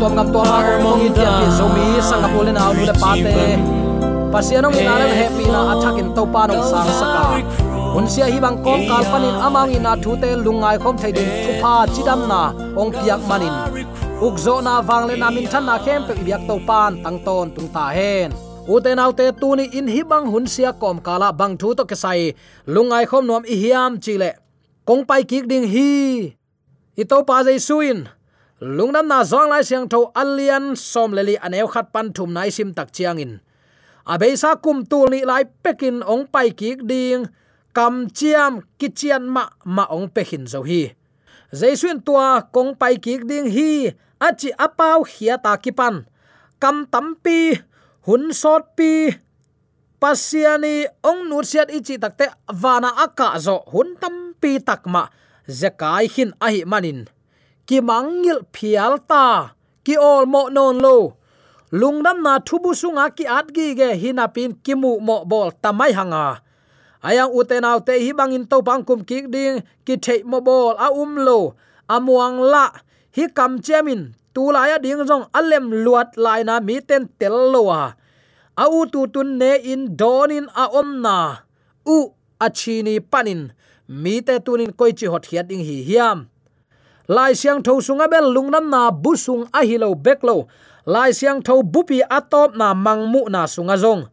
tom 0.01 0.15
ngam 0.17 0.27
to 0.33 0.41
ma 0.49 0.57
ko 0.83 0.91
ngi 0.97 1.09
dia 1.15 1.31
pi 1.37 1.47
so 1.57 1.65
mi 1.73 1.85
sang 2.09 2.23
le 2.45 2.51
na 2.57 2.63
nu 2.75 2.85
le 2.89 2.93
pa 3.01 3.11
te 3.25 3.47
pasianong 4.33 4.77
ina 4.81 4.93
le 5.01 5.07
happy 5.19 5.45
na 5.53 5.59
attack 5.73 5.97
in 6.01 6.09
to 6.17 6.23
pa 6.33 6.41
nong 6.49 6.63
sang 6.69 6.89
saka 6.99 7.23
un 7.97 8.05
sia 8.13 8.25
hi 8.33 8.39
bang 8.45 8.57
kong 8.65 8.83
kal 8.89 9.03
panin 9.11 9.35
amang 9.47 9.73
ina 9.77 9.91
thu 10.03 10.11
te 10.21 10.29
lungai 10.45 10.77
khom 10.83 10.95
thai 11.01 11.11
din 11.17 11.29
thu 11.43 11.51
pha 11.61 11.73
chidam 11.93 12.21
na 12.31 12.41
ong 12.81 12.91
piak 12.97 13.21
manin 13.29 13.55
ukzo 14.27 14.55
na 14.67 14.73
wang 14.87 15.05
le 15.09 15.15
namin 15.23 15.45
than 15.51 15.63
na 15.69 15.75
khem 15.85 16.01
pe 16.07 16.13
biak 16.25 16.41
to 16.49 16.55
pan 16.69 16.97
tang 17.03 17.19
ton 17.25 17.45
tung 17.55 17.69
ta 17.75 17.85
hen 17.97 18.29
uten 18.73 19.03
autte 19.03 19.25
tuni 19.41 19.65
in 19.79 19.91
hi 19.93 20.01
bang 20.13 20.25
hun 20.33 20.45
sia 20.53 20.71
kom 20.81 20.97
kala 21.07 21.29
bang 21.39 21.53
thu 21.61 21.69
to 21.77 21.83
kesai 21.91 22.23
lungai 22.73 23.03
khom 23.11 23.23
nom 23.29 23.43
i 23.53 23.59
hiam 23.63 24.01
chile 24.07 24.31
kong 24.87 25.03
pai 25.09 25.21
kik 25.29 25.45
ding 25.51 25.67
hi. 25.73 25.91
I 27.01 27.03
to 27.11 27.17
pa 27.29 27.37
jai 27.45 27.57
suin 27.67 27.99
lungnam 28.61 29.09
na 29.09 29.25
zong 29.25 29.49
lai 29.49 29.65
siang 29.65 29.89
tho 29.89 30.13
alian 30.13 30.77
som 30.77 31.17
leli 31.17 31.33
aneu 31.41 31.65
khat 31.65 31.89
pan 31.89 32.13
thum 32.13 32.29
nai 32.29 32.53
sim 32.53 32.69
tak 32.77 32.93
chiang 32.93 33.17
in. 33.17 33.41
Abeisa 34.05 34.53
kum 34.61 34.85
tu 34.85 35.09
ni 35.09 35.25
lai 35.25 35.49
pekin 35.49 36.05
ong 36.05 36.29
pai 36.29 36.53
kik 36.53 36.85
ding, 36.85 37.25
kam 37.73 38.05
chiam 38.13 38.61
kichian 38.77 39.25
ma 39.25 39.49
ma 39.65 39.89
ong 39.89 40.13
pe 40.13 40.21
hin 40.21 40.45
zo 40.45 40.61
hi. 40.61 40.93
Jaisuin 41.49 42.05
tua 42.05 42.45
kong 42.53 42.77
pai 42.77 43.01
kik 43.01 43.25
ding 43.25 43.49
hi 43.49 43.89
achi 44.21 44.53
apau 44.53 45.01
hia 45.09 45.41
ta 45.41 45.57
kipan 45.57 46.05
kam 46.61 46.85
tampi 46.85 47.57
hun 48.05 48.29
sot 48.29 48.77
pi 48.77 49.09
pasiani 49.97 50.85
ong 51.01 51.25
nur 51.25 51.41
siat 51.41 51.73
ichi 51.73 51.97
takte 51.97 52.29
wana 52.61 52.93
aka 52.93 53.41
zo 53.41 53.65
hun 53.73 53.97
tampi 53.97 54.61
takma 54.61 55.09
zekai 55.49 56.05
hin 56.05 56.29
ahi 56.37 56.61
manin 56.61 57.09
ki 57.67 57.77
mangil 57.81 58.39
phial 58.53 58.93
ta. 59.09 59.55
Ki 59.85 59.95
ol 59.97 60.25
mo 60.25 60.49
non 60.49 60.77
lo. 60.85 61.17
Lungdam 61.71 62.19
na 62.25 62.33
thubu 62.47 62.71
sunga 62.75 63.05
ki 63.15 63.25
at 63.25 63.47
gi 63.55 63.67
ge 63.79 63.89
hinapin 64.01 64.51
kimu 64.65 64.99
mo 65.07 65.25
bol 65.25 65.49
tamai 65.63 65.91
hanga. 65.97 66.43
Ayang 67.01 67.31
utenaw 67.33 67.79
te 67.87 67.93
hi 68.03 68.11
bangin 68.13 68.45
to 68.51 68.61
pangkum 68.67 69.01
ki 69.09 69.17
ding 69.33 69.63
ki 69.85 69.95
thei 70.05 70.19
mo 70.21 70.39
bol 70.47 70.75
a 70.77 70.87
um 70.91 71.15
lo. 71.27 71.55
Amuang 71.89 72.39
la, 72.51 72.65
hi 73.15 73.27
kam 73.37 73.59
chemin 73.65 74.13
tu 74.33 74.51
la 74.51 74.67
ya 74.71 74.77
ding 74.83 75.03
jong 75.09 75.25
alem 75.35 75.65
luat 75.83 76.15
lai 76.15 76.43
na 76.47 76.59
mi 76.59 76.79
ten 76.79 77.03
tel 77.19 77.51
lo 77.51 77.61
wa 77.67 77.81
a 78.63 78.65
u 78.67 78.85
tu 78.93 79.07
tun 79.13 79.39
ne 79.41 79.51
in 79.71 79.95
donin 79.99 80.45
a 80.55 80.65
om 80.79 81.01
na. 81.01 81.17
U 81.87 82.13
achini 82.39 82.99
panin. 83.11 83.51
Mi 83.87 84.21
te 84.21 84.39
tunin 84.45 84.71
koi 84.79 84.91
chi 84.93 85.07
hot 85.11 85.25
hiat 85.29 85.47
ding 85.49 85.63
hi 85.67 85.77
hiam 85.87 86.30
lai 87.07 87.33
siang 87.33 87.63
tho 87.63 87.81
sunga 87.81 88.09
bel 88.11 88.29
lungnam 88.33 88.69
na 88.69 88.91
busung 88.91 89.47
a 89.53 89.63
hilo 89.65 89.95
beklo 89.95 90.47
lai 90.85 91.11
siang 91.13 91.41
tho 91.41 91.61
bupi 91.63 92.01
atop 92.05 92.55
na 92.55 92.73
mangmu 92.73 93.29
na 93.29 93.45
sunga 93.45 93.77
zong. 93.77 94.09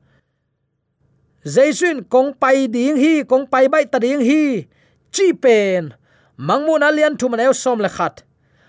Jaisun 1.49 2.04
kong 2.04 2.35
pai 2.35 2.66
ding 2.68 2.99
hi, 2.99 3.25
kong 3.25 3.47
pai 3.49 3.71
bai 3.73 3.87
ta 3.87 3.99
ding 3.99 4.21
hi. 4.21 4.66
Chi 5.14 5.33
pen. 5.33 5.95
Mangmu 6.37 6.76
na 6.78 6.90
lian 6.90 7.16
thu 7.16 7.28
man 7.28 7.40
som 7.54 7.78
le 7.78 7.88
khat. 7.88 8.23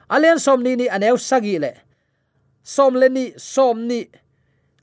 Alian 0.09 0.39
som 0.39 0.63
ni 0.63 0.75
ni 0.75 0.85
aneu 0.87 1.17
sagi 1.17 1.59
le. 1.59 1.73
Som 2.63 2.95
le 2.95 3.09
ni, 3.09 3.33
som 3.37 3.87
ni. 3.87 4.07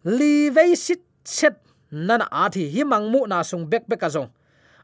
Li 0.05 0.50
vei 0.50 0.76
sit 0.76 1.02
set 1.25 1.57
nana 1.90 2.28
a 2.31 2.50
thi 2.50 2.69
hi 2.69 2.85
mangmu 2.85 3.26
na 3.26 3.43
sung 3.43 3.64
bek 3.66 3.88
bek 3.88 4.00
ka 4.00 4.09
zong. 4.09 4.28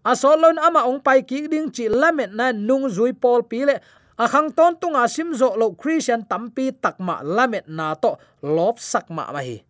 Asolon 0.04 0.58
ama 0.58 0.86
ong 0.88 0.98
pai 1.02 1.22
ki 1.22 1.46
ding 1.46 1.70
chi 1.70 1.88
lamet 1.88 2.32
na 2.34 2.52
nung 2.52 2.88
zui 2.88 3.12
pol 3.12 3.42
pi 3.42 3.66
le 3.68 3.76
akhang 4.18 4.52
ton 4.52 4.76
tunga 4.76 5.08
simzo 5.08 5.56
lo 5.56 5.72
christian 5.72 6.22
tampi 6.24 6.72
takma 6.72 7.24
lamet 7.24 7.64
na 7.68 7.94
to 7.94 8.18
lop 8.42 8.76
sakma 8.78 9.32
ma 9.32 9.40
hi. 9.40 9.64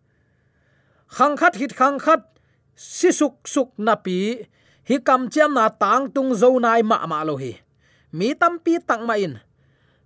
Khang 1.07 1.37
khat 1.37 1.55
hit 1.55 1.75
khang 1.75 1.99
khat, 1.99 2.21
si 2.75 3.11
suk 3.11 3.45
suk 3.45 3.69
na 3.77 3.95
pi, 3.95 4.43
hi 4.89 4.97
kam 5.05 5.29
chiam 5.29 5.53
na 5.53 5.69
tang 5.69 6.09
tung 6.09 6.33
zo 6.33 6.59
nai 6.59 6.81
ma 6.81 7.05
ma 7.05 7.23
lo 7.23 7.35
hi. 7.37 7.53
Mi 8.11 8.33
tampi 8.33 8.79
takma 8.81 9.15
in. 9.17 9.37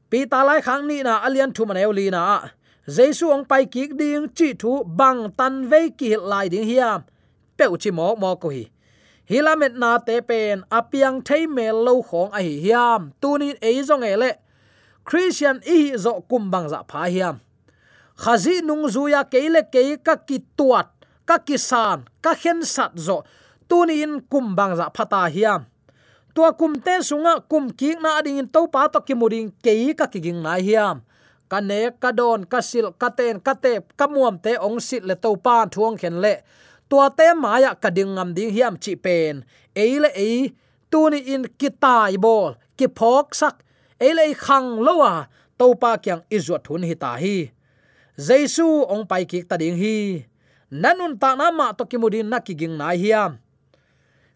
Pi 0.10 0.26
ta 0.26 0.44
lai 0.44 0.62
khang 0.62 0.88
ni 0.88 1.04
na 1.04 1.20
alian 1.26 1.52
thu 1.56 1.66
man 1.66 1.78
li 1.96 2.10
na. 2.10 2.52
Jesu 2.88 3.28
ong 3.36 3.44
pai 3.44 3.66
kik 3.66 4.00
ding 4.00 4.28
chi 4.38 4.54
thu 4.54 4.84
bang 4.84 5.32
tan 5.38 5.68
ve 5.70 5.90
ki 5.90 6.16
lai 6.16 6.48
ding 6.50 6.64
hiam. 6.64 7.04
Peu 7.58 7.76
chi 7.82 7.92
mo 7.92 8.16
mo 8.16 8.36
ko 8.36 8.50
hi 8.50 8.64
hilamet 9.30 9.76
na 9.76 9.98
te 10.00 10.22
pen, 10.22 10.64
apiang 10.72 11.22
thei 11.28 11.48
mel 11.48 11.84
lo 11.86 12.02
khong 12.02 12.32
a 12.32 12.40
hi 12.42 12.56
hiam. 12.64 13.12
Tunin 13.22 13.58
ei 13.62 13.84
zong 13.84 14.06
ele 14.08 14.32
christian 15.08 15.62
i 15.64 15.96
zo 15.98 16.22
kum 16.30 16.52
bang 16.52 16.68
za 16.70 16.84
pha 16.90 17.08
hiam. 17.08 17.40
Khazi 18.18 18.62
nung 18.66 18.88
zuya 18.90 19.24
keile 19.24 19.62
ke 19.72 19.98
ka 20.04 20.16
ki 20.28 20.40
tuat, 20.58 20.88
ka 21.26 21.38
ki 21.38 21.58
san, 21.58 22.08
ka 22.22 22.34
khen 22.34 22.64
sat 22.64 22.92
zo. 22.96 23.24
Tunin 23.70 24.22
kum 24.32 24.56
bang 24.56 24.76
za 24.76 24.90
phata 24.96 25.28
hiam. 25.30 25.68
Tua 26.34 26.54
kum 26.54 26.76
te 26.86 27.00
sunga, 27.02 27.42
kum 27.50 27.70
ki 27.72 27.96
na 28.02 28.22
ding 28.22 28.48
to 28.48 28.68
pa 28.68 28.88
to 28.88 29.00
ki 29.02 29.14
muring 29.14 29.52
ke 29.64 29.94
ka 29.98 30.08
ki 30.08 30.20
ging 30.20 30.42
na 30.42 30.56
hiam. 30.56 31.02
Ka 31.50 31.60
ne, 31.62 31.92
ka 32.02 32.12
don, 32.12 32.44
ka 32.44 32.60
sil, 32.60 32.92
ka 33.00 33.10
ten, 33.10 33.40
ka 33.40 33.54
te 33.56 33.80
ka 33.96 34.08
muam 34.08 34.36
te 34.38 34.58
ong 34.60 34.80
sit 34.84 35.04
le 35.08 35.16
to 35.16 35.36
pa 35.36 35.66
thuang 35.66 35.98
khen 35.98 36.20
le 36.22 36.44
tua 36.90 37.08
te 37.18 37.28
maya 37.44 37.72
kading 37.84 38.16
ngam 38.16 38.30
ding 38.38 38.52
hiam 38.56 38.74
chi 38.84 38.94
pen 38.96 39.44
eile 39.76 40.10
e 40.16 40.32
tu 40.92 41.10
ni 41.12 41.20
in 41.34 41.44
kitai 41.60 42.16
bol 42.26 42.52
ki 42.78 42.88
phok 42.98 43.36
sak 43.40 43.56
eile 44.00 44.24
khang 44.46 44.70
lowa 44.86 45.14
to 45.60 45.66
pa 45.82 45.92
kyang 46.04 46.24
izot 46.36 46.62
thun 46.66 46.84
hi 46.90 46.96
ta 47.04 47.12
hi 47.24 47.38
jesu 48.28 48.68
ong 48.94 49.04
pai 49.10 49.24
ki 49.30 49.40
ta 49.50 49.56
ding 49.62 49.78
hi 49.82 49.98
nanun 50.72 51.14
ta 51.22 51.30
na 51.40 51.52
ma 51.60 51.68
to 51.78 51.84
ki 51.90 51.98
mudin 52.02 52.28
na 52.32 52.40
ki 52.46 52.54
ging 52.60 52.76
na 52.80 52.88
hiam 53.02 53.32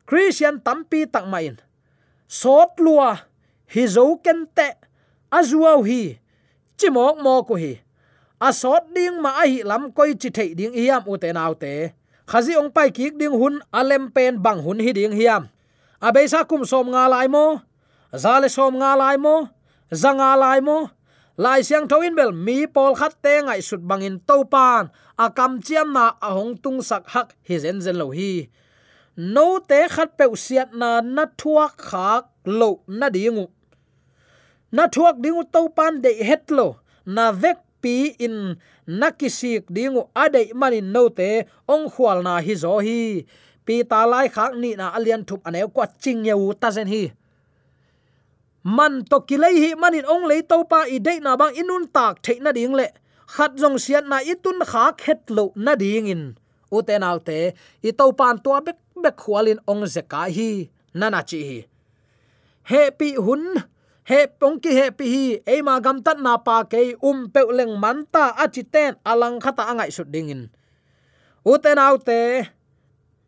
christian 0.08 0.56
tampi 0.66 1.08
tak 1.14 1.26
main 1.32 1.56
sot 2.28 2.80
lua 2.86 3.12
hi 3.74 3.84
zo 3.96 4.06
ken 4.24 4.40
te 4.58 4.68
azuaw 5.38 5.80
hi 5.90 6.02
chimok 6.80 7.16
mo 7.24 7.34
ko 7.48 7.56
hi 7.64 7.74
a 8.42 8.50
sot 8.62 8.84
ding 8.96 9.18
ma 9.24 9.32
a 9.42 9.46
hi 9.48 9.60
lam 9.70 9.84
koi 9.96 10.12
chi 10.22 10.30
thei 10.38 10.50
ding 10.60 10.74
hiam 10.76 11.04
u 11.12 11.16
te 11.22 11.30
nau 11.38 11.54
te 11.64 11.74
khazi 12.32 12.56
ong 12.56 12.72
pai 12.72 12.90
ki 12.96 13.12
ding 13.20 13.36
hun 13.36 13.60
alem 13.76 14.08
pen 14.16 14.40
bang 14.40 14.64
hun 14.64 14.80
hi 14.80 14.92
ding 14.96 15.12
hiam. 15.20 15.52
Abeisa 16.00 16.48
kum 16.48 16.64
som 16.64 16.88
nga 16.94 17.12
lai 17.12 17.28
mo, 17.28 17.60
zale 18.24 18.48
som 18.48 18.74
nga 18.80 18.96
lai 18.96 19.18
mo, 19.20 19.52
zanga 19.92 20.32
lai 20.40 20.64
mo. 20.64 20.88
Lai 21.36 21.60
siang 21.68 21.88
thoin 21.92 22.16
bel, 22.16 22.32
mi 22.32 22.68
pol 22.68 22.96
khat 22.96 23.20
te 23.24 23.34
ngai 23.44 23.60
sut 23.68 23.84
bangin 23.90 24.24
to 24.28 24.38
pan. 24.54 24.88
A 25.20 25.28
kam 25.38 25.60
chiam 25.66 25.92
na 25.96 26.16
a 26.28 26.30
hong 26.38 26.56
tung 26.64 26.80
sak 26.80 27.04
hak 27.14 27.36
hi 27.48 27.56
zen 27.64 27.84
zen 27.84 28.00
lo 28.00 28.08
hi. 28.16 28.48
No 29.18 29.60
te 29.60 29.80
khat 29.92 30.16
pe 30.18 30.26
siat 30.46 30.72
na 30.72 31.02
na 31.02 31.24
thuak 31.40 31.76
khak 31.90 32.24
lo 32.60 32.70
na 32.88 33.08
dingu 33.16 33.46
na 34.72 34.88
thuak 34.88 35.20
dingu 35.24 35.44
to 35.54 35.68
pan 35.78 36.02
de 36.04 36.12
het 36.24 36.48
lo. 36.52 36.80
Na 37.06 37.32
vek 37.32 37.60
pi 37.82 38.16
in 38.26 38.36
nakisik 39.00 39.64
dingu 39.76 40.02
adei 40.24 40.54
manin 40.54 40.88
note 40.96 41.30
ong 41.74 41.86
khwal 41.94 42.20
na 42.26 42.34
hi 42.46 42.54
zo 42.64 42.80
hi. 42.86 43.26
Pi 43.66 43.76
ta 43.92 44.06
lai 44.12 44.28
khak 44.36 44.52
ni 44.62 44.70
na 44.80 44.86
alian 44.98 45.22
thup 45.28 45.42
anew 45.48 45.68
kwa 45.76 45.86
ching 46.02 46.22
yeu 46.30 46.54
ta 46.62 46.70
zen 46.76 46.88
hi. 46.94 47.04
Man 48.64 48.94
to 49.10 49.18
kilei 49.28 49.56
hi 49.64 49.70
manin 49.82 50.06
ong 50.14 50.26
lei 50.30 50.42
to 50.50 50.58
pa 50.72 50.80
i 50.96 50.98
dei 51.06 51.20
na 51.26 51.32
bang 51.40 51.54
inun 51.62 51.86
tak 51.96 52.14
thei 52.26 52.38
na 52.44 52.52
ding 52.58 52.74
le. 52.80 52.88
Khat 53.34 53.52
jong 53.62 53.78
sian 53.84 54.06
na 54.12 54.18
itun 54.32 54.60
kha 54.72 54.84
khet 55.02 55.22
lo 55.36 55.44
na 55.56 55.74
ding 55.82 56.08
in. 56.14 56.24
U 56.76 56.78
te 56.88 56.96
nau 57.04 57.18
te, 57.28 57.40
i 57.88 57.92
to 58.00 58.06
pan 58.20 58.36
to 58.44 58.52
bek 58.66 58.80
bek 59.04 59.16
khwalin 59.22 59.60
ong 59.72 59.84
zeka 59.94 60.22
hi. 60.36 60.50
Nana 61.00 61.22
chi 61.30 61.40
hi. 61.50 61.60
Happy 62.72 63.16
hun 63.26 63.44
he 64.10 64.26
pong 64.40 64.58
ki 64.64 64.72
he 64.74 64.86
pi 64.98 65.06
hi 65.14 65.26
e 65.46 65.62
ma 65.62 65.80
gam 65.80 66.02
tat 66.06 66.18
na 66.18 66.38
pa 66.38 66.64
ke 66.64 66.96
um 67.02 67.30
pe 67.34 67.42
leng 67.58 67.78
man 67.78 68.06
ta 68.14 68.34
a 68.44 68.46
chi 68.54 68.64
ten 68.74 68.98
alang 69.06 69.38
khata 69.44 69.64
angai 69.72 69.92
sut 69.94 70.10
dingin. 70.14 70.50
U 71.46 71.58
te 71.64 71.72
nau 71.76 71.98
te 71.98 72.20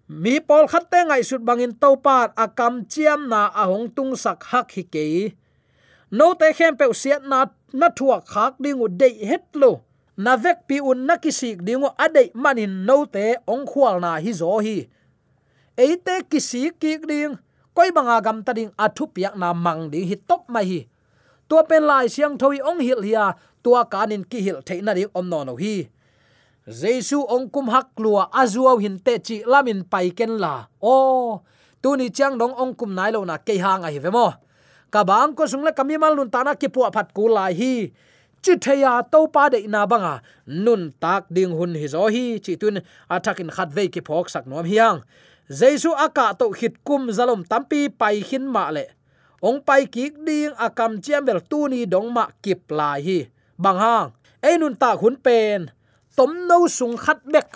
mi 0.10 0.40
pol 0.40 0.66
khat 0.72 0.90
te 0.92 1.00
ngai 1.06 1.24
sut 1.30 1.42
bangin 1.48 1.74
to 1.82 1.90
pat 2.06 2.34
a 2.44 2.46
kam 2.48 2.86
chiam 2.92 3.30
na 3.30 3.42
a 3.62 3.64
hong 3.72 3.88
tung 3.96 4.14
sak 4.24 4.44
hak 4.50 4.68
hi 4.76 4.84
ke 4.94 5.06
no 6.18 6.34
te 6.40 6.54
khem 6.58 6.78
pe 6.78 6.86
siat 7.02 7.22
na 7.32 7.46
na 7.74 7.88
thua 7.98 8.18
khak 8.22 8.54
ding 8.64 8.82
u 8.86 8.88
dei 8.88 9.16
het 9.30 9.46
lo. 9.54 9.82
Na 10.18 10.38
vek 10.38 10.68
pi 10.70 10.78
un 10.78 11.06
na 11.08 11.18
ki 11.18 11.32
sik 11.34 11.66
ding 11.66 11.82
u 11.88 11.90
adei 12.06 12.30
manin 12.34 12.86
no 12.86 13.06
te 13.06 13.26
ong 13.50 13.66
khwal 13.66 13.98
na 14.02 14.12
hi 14.22 14.32
zo 14.34 14.58
hi. 14.66 14.78
Eite 15.78 16.16
ki 16.30 16.40
sik 16.50 16.78
ki 16.82 16.98
ding 17.10 17.34
koi 17.76 17.90
banga 17.96 18.16
à 18.20 18.22
gam 18.26 18.44
ta 18.46 18.54
ding 18.54 18.72
athu 18.78 19.06
à 19.06 19.12
piak 19.16 19.34
na 19.42 19.54
mang 19.54 19.90
ding 19.92 20.08
hi 20.10 20.16
top 20.30 20.42
mai 20.54 20.66
hi 20.72 20.80
tua 21.50 21.64
pen 21.70 21.84
lai 21.90 22.06
siang 22.14 22.38
thoi 22.38 22.58
ong 22.70 22.80
hil 22.80 23.02
hia 23.08 23.26
tua 23.64 23.82
kanin 23.94 24.24
ki 24.32 24.40
hil 24.46 24.60
theina 24.68 24.92
ri 24.98 25.06
om 25.14 25.26
no 25.30 25.44
no 25.44 25.54
hi 25.56 25.76
jesu 26.68 27.20
ong 27.36 27.52
kum 27.54 27.68
hak 27.68 28.00
lua 28.00 28.32
azuaw 28.32 28.78
hin 28.84 28.96
te 29.06 29.18
chi 29.20 29.44
lamin 29.46 29.84
pai 29.92 30.10
ken 30.18 30.40
la. 30.44 30.66
O 30.80 31.42
tu 31.82 31.96
ni 32.00 32.08
chang 32.10 32.38
dong 32.40 32.56
ong 32.56 32.74
kum 32.80 32.96
nai 32.96 33.12
lo 33.12 33.26
na 33.26 33.38
ke 33.38 33.60
hang 33.60 33.82
nga 33.84 33.90
hi 33.92 34.00
vemo 34.00 34.28
ka 34.94 35.04
bang 35.04 35.36
ko 35.36 35.44
sung 35.52 35.64
la 35.68 35.72
kami 35.72 35.98
mal 35.98 36.16
nun 36.16 36.30
ta 36.32 36.44
na 36.44 36.54
ki 36.56 36.68
pu 36.72 36.80
phat 36.96 37.08
ku 37.14 37.28
lai 37.28 37.54
hi 37.54 37.74
chi 38.44 38.54
theya 38.64 39.00
à, 39.00 39.04
to 39.12 39.28
pa 39.28 39.50
de 39.50 39.60
na 39.68 39.86
banga 39.92 40.22
nun 40.48 40.92
tak 41.04 41.28
ding 41.36 41.52
hun 41.58 41.76
hi 41.82 41.88
zo 41.88 42.08
hi 42.16 42.40
chi 42.44 42.54
tun 42.62 42.80
athakin 43.10 43.50
khat 43.56 43.70
ve 43.76 43.84
ki 43.94 44.02
phok 44.08 44.28
sak 44.34 44.48
nom 44.48 44.64
hiang 44.64 45.04
jesu 45.60 45.94
aka 46.06 46.34
to 46.40 46.50
hit 46.60 46.82
kum 46.88 47.14
zalom 47.18 47.42
tampi 47.46 47.82
pai 48.00 48.18
hin 48.30 48.46
ma 48.54 48.66
le 48.76 48.86
ong 49.48 49.60
pai 49.68 49.86
ki 49.94 50.06
ding 50.26 50.54
akam 50.66 50.98
chiam 51.04 51.22
bel 51.28 51.40
tu 51.52 51.60
ni 51.72 51.86
dong 51.94 52.10
ma 52.16 52.26
kip 52.44 52.72
lai 52.72 53.00
hi. 53.06 53.20
Bang 53.64 53.80
hang 53.84 54.10
ei 54.48 54.58
nun 54.58 54.76
ta 54.82 54.90
hun 55.02 55.16
pen 55.26 55.70
tom 56.18 56.32
no 56.48 56.58
sung 56.78 56.98
khat 57.04 57.20
bek 57.34 57.50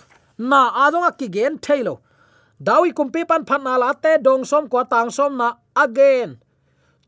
na 0.50 0.62
adong 0.86 1.10
ki 1.20 1.28
gen 1.36 1.58
thailo 1.66 1.96
dawi 2.68 2.90
kumpi 2.98 3.22
pan 3.30 3.44
phan 3.48 3.62
na 3.66 3.74
la 3.82 3.90
te 4.04 4.12
dong 4.26 4.44
som 4.46 4.64
ko 4.72 4.84
tang 4.84 5.10
som 5.18 5.32
na 5.38 5.50
again. 5.76 6.38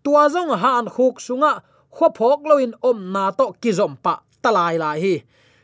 Tua 0.04 0.23
zong 0.34 0.54
han 0.62 0.86
khuk 0.95 1.15
sunga 1.25 1.52
kho 1.95 2.08
phok 2.17 2.39
loin 2.49 2.73
om 2.89 2.99
na 3.13 3.23
to 3.38 3.45
ki 3.62 3.71
zom 3.80 3.93
pa 4.04 4.13
talai 4.43 4.75
la 4.84 4.91
hi. 5.04 5.15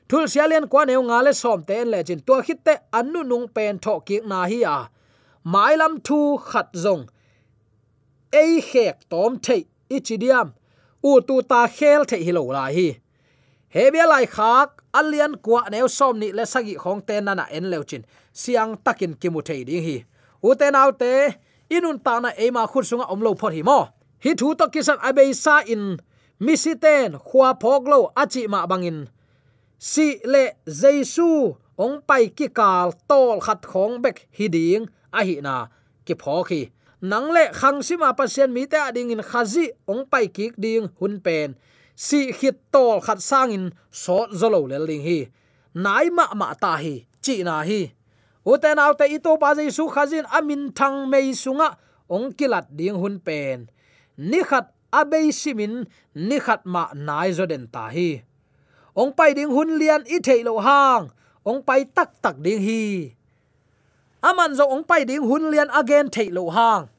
Thul 0.10 0.26
sialian 0.30 0.70
kwa 0.72 0.86
neu 0.86 1.02
nga 1.10 1.18
le 1.26 1.32
som 1.34 1.60
ten 1.70 1.90
le 1.94 2.00
chin 2.08 2.22
tua 2.26 2.44
khit 2.46 2.60
te 2.68 2.74
annu 2.98 3.24
nung 3.24 3.48
pen 3.56 3.80
tho 3.84 3.94
ki 4.08 4.18
na 4.30 4.40
hi 4.52 4.60
a 4.76 4.78
mai 5.54 5.74
lam 5.82 5.94
thu 6.08 6.20
khat 6.50 6.68
zong. 6.84 7.04
Ei 8.42 8.54
khek 8.70 8.96
tom 9.12 9.32
thei 9.46 9.62
ichidiam. 9.96 10.48
U 11.10 11.12
tu 11.28 11.36
ta 11.52 11.62
khel 11.78 12.02
thei 12.10 12.22
hi 12.26 12.32
lo 12.38 12.44
la 12.56 12.66
hi. 12.76 12.88
He 13.74 13.84
bia 13.94 14.06
lai 14.14 14.26
khak 14.36 14.70
alian 15.00 15.34
kwa 15.46 15.62
neu 15.74 15.88
som 15.98 16.14
ni 16.22 16.28
le 16.38 16.46
sagi 16.54 16.76
khong 16.84 17.02
te 17.08 17.16
na 17.26 17.34
na 17.40 17.46
en 17.58 17.66
leuchin 17.72 18.04
siang 18.42 18.72
takin 18.86 19.14
kimu 19.22 19.42
thei 19.48 19.62
ding 19.68 19.84
hi. 19.88 19.98
U 20.48 20.50
te 20.60 20.68
nau 20.76 20.90
te, 21.02 21.14
inun 21.76 21.98
ta 22.06 22.14
na 22.24 22.30
ema 22.46 22.64
khut 22.72 22.86
sunga 22.90 23.06
omlo 23.14 23.32
phot 23.40 23.54
hi 23.58 23.62
mo. 23.70 23.80
Hi 24.24 24.32
thu 24.40 24.48
to 24.60 24.66
kisan 24.74 25.00
abei 25.08 25.32
sa 25.44 25.56
in. 25.74 25.84
Misiten 26.46 27.12
khwa 27.28 27.50
phoglo 27.62 28.00
achi 28.22 28.42
ma 28.54 28.60
bangin 28.72 29.00
si 29.80 30.20
le 30.24 30.44
jesu 30.66 31.56
ong 31.78 32.02
pai 32.08 32.28
ki 32.38 32.48
kal 32.58 32.94
tol 33.10 33.40
khat 33.46 33.62
khong 33.72 34.02
bek 34.04 34.28
hiding 34.38 34.88
a 35.20 35.22
hi 35.28 35.36
na 35.48 35.56
ki 36.06 36.14
pho 36.22 36.44
khi. 36.50 36.62
Nang 37.02 37.28
le 37.36 37.44
khang 37.60 37.80
sima 37.88 38.10
pasien 38.18 38.50
mi 38.56 38.64
te 38.72 38.78
ading 38.78 39.12
in 39.16 39.24
khazi 39.30 39.66
ong 39.92 40.04
pai 40.12 40.28
ki 40.36 40.46
ding 40.64 40.88
hun 41.00 41.20
pen. 41.26 41.56
Si 41.96 42.20
khit 42.38 42.58
tol 42.74 43.00
khat 43.06 43.20
sang 43.30 43.52
in 43.52 43.66
so 43.92 44.28
zolo 44.40 44.60
le 44.72 44.78
ling 44.88 45.04
hi. 45.08 45.20
Nai 45.74 46.10
ma 46.18 46.26
ma 46.40 46.54
ta 46.54 46.76
hi, 46.84 46.96
chi 47.24 47.44
na 47.48 47.64
hi. 47.70 47.82
Uten 48.46 48.78
aute 48.78 49.06
ito 49.16 49.32
pa 49.42 49.56
jai 49.58 49.70
su 49.78 49.88
khazin 49.90 50.26
amin 50.38 50.72
thang 50.78 51.10
mei 51.12 51.34
sunga 51.34 51.70
ong 52.10 52.30
kilat 52.38 52.68
ding 52.78 52.98
hun 53.02 53.18
pen. 53.20 53.68
Ni 54.18 54.40
khat 54.50 54.70
abei 54.92 55.32
simin 55.32 55.90
ni 56.14 56.38
khat 56.40 56.62
ma 56.66 56.84
nai 56.94 57.32
zo 57.38 57.46
den 57.46 57.66
ta 57.74 57.90
hi. 57.96 58.22
Ong 58.96 59.12
pai 59.18 59.34
ding 59.34 59.52
hun 59.52 59.80
lian 59.80 60.04
i 60.08 60.20
thei 60.24 60.44
lo 60.44 60.60
hang, 60.60 61.12
ong 61.44 61.60
pai 61.68 61.84
tak 61.96 62.16
tak 62.24 62.36
ding 62.40 62.62
hi 62.62 63.15
aman 64.30 64.52
zo 64.58 64.66
ong 64.66 64.84
pai 64.90 65.06
ding 65.10 65.22
hun 65.30 65.54
lian 65.54 65.70
again 65.70 66.10
thei 66.10 66.28
lo 66.38 66.50
hang. 66.50 66.90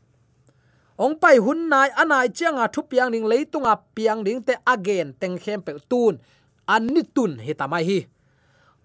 Ong 1.04 1.14
pai 1.22 1.36
hun 1.44 1.68
nai 1.72 1.88
anai 2.02 2.28
chianga 2.36 2.66
thu 2.74 2.80
piang 2.90 3.10
ding 3.12 3.26
leitunga 3.30 3.74
piang 3.94 4.20
ding 4.26 4.40
te 4.46 4.54
again 4.74 5.08
teng 5.20 5.36
khem 5.42 5.60
pe 5.66 5.72
tun. 5.90 6.14
An 6.74 6.86
ni 6.94 7.02
tun 7.02 7.32
he 7.44 7.52
tamai 7.54 7.82
hi. 7.88 7.98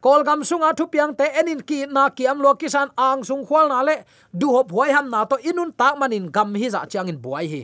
Kol 0.01 0.23
gam 0.27 0.41
sunga 0.41 0.73
thu 0.77 0.85
piang 0.93 1.13
te 1.19 1.25
enin 1.39 1.61
ki 1.61 1.85
na 1.85 2.09
ki 2.09 2.25
am 2.31 2.41
lo 2.41 2.51
kisan 2.61 2.89
ang 2.97 3.21
sung 3.23 3.45
khwal 3.45 3.69
na 3.69 3.79
le. 3.85 3.95
Du 4.33 4.49
hop 4.55 4.73
huai 4.73 4.89
ham 4.95 5.07
na 5.13 5.25
to 5.29 5.37
inun 5.49 5.71
tak 5.77 5.93
manin 6.01 6.25
gam 6.35 6.55
hi 6.55 6.67
za 6.69 6.81
chiang 6.91 7.07
in 7.07 7.21
buai 7.21 7.45
hi. 7.53 7.61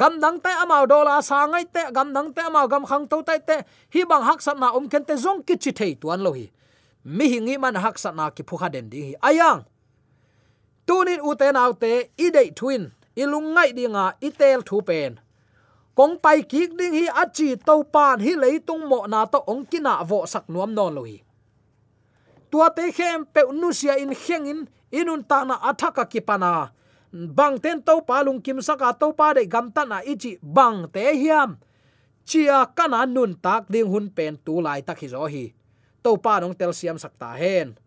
Gam 0.00 0.20
dang 0.20 0.40
te 0.40 0.50
amao 0.62 0.88
dola 0.88 1.20
sa 1.22 1.46
ngai 1.46 1.64
te, 1.74 1.82
gam 1.92 2.14
dang 2.16 2.32
te 2.32 2.42
amao 2.42 2.66
gam 2.68 2.84
khang 2.88 3.04
to 3.06 3.22
te 3.22 3.36
te. 3.48 3.56
Hi 3.94 4.04
bang 4.08 4.24
hak 4.24 4.40
sat 4.40 4.56
na 4.56 4.72
om 4.72 4.88
ken 4.88 5.04
te 5.04 5.14
zong 5.14 5.44
ki 5.46 5.56
chi 5.56 5.70
thei 5.70 5.92
tuan 6.00 6.24
lo 6.24 6.32
hi 6.32 6.48
mi 7.04 7.28
hingi 7.28 7.58
man 7.58 7.74
hak 7.74 7.98
sat 7.98 8.14
na 8.14 8.30
ki 8.30 8.42
phu 8.42 8.56
kha 8.56 8.68
den 8.68 8.90
ding 8.90 9.06
hi. 9.08 9.14
Ayang, 9.28 9.64
tunin 10.86 11.20
u 11.20 11.34
te 11.34 11.52
nau 11.52 11.72
te 11.72 11.92
i 12.18 12.30
dei 12.30 12.50
twin, 12.50 12.90
ilung 13.16 13.54
ngai 13.54 13.70
dinga, 13.76 14.04
itel 14.20 14.62
thu 14.68 14.82
pen. 14.82 15.20
Kong 15.94 16.16
pai 16.22 16.42
ki 16.42 16.66
ding 16.78 16.94
hi 16.94 17.06
achi 17.22 17.56
to 17.56 17.82
pan 17.84 18.20
hi 18.20 18.58
tung 18.66 18.88
mo 18.88 19.06
na 19.06 19.26
to 19.26 19.38
ong 19.46 19.66
kina 19.70 20.04
vo 20.04 20.24
sak 20.26 20.48
nuam 20.48 20.74
non 20.74 20.94
lo 20.94 21.02
hi 21.04 21.18
tua 22.52 22.68
te 22.76 22.92
khem 22.92 23.24
pe 23.34 23.42
nu 23.48 23.72
sia 23.72 23.96
in 23.96 24.12
kheng 24.14 24.44
in 24.52 24.60
inun 24.92 25.24
ta 25.24 25.44
na 25.48 25.56
athaka 25.56 26.04
ki 26.04 26.20
pana. 26.20 26.52
Bang 27.12 27.56
ten 27.64 27.80
to 27.82 27.94
palung 28.08 28.40
kim 28.44 28.60
saka 28.60 28.92
to 29.00 29.12
pa 29.12 29.32
de 29.32 29.42
gam 29.48 29.72
ta 29.72 29.84
na 29.84 29.98
ichi 30.12 30.36
bang 30.42 30.84
te 30.92 31.02
hiam. 31.20 31.56
Chia 32.28 32.68
kana 32.76 33.06
nun 33.06 33.32
tak 33.44 33.72
ding 33.72 33.88
hun 33.92 34.06
pen 34.16 34.36
tu 34.44 34.60
lai 34.60 34.80
tak 34.84 35.00
hi 35.00 35.08
zo 35.08 35.24
hi 35.32 35.44
to 36.02 36.16
pa 36.16 36.40
nong 36.40 36.54
tel 36.54 36.72
siam 36.72 36.98
sakta 36.98 37.32
hen. 37.38 37.78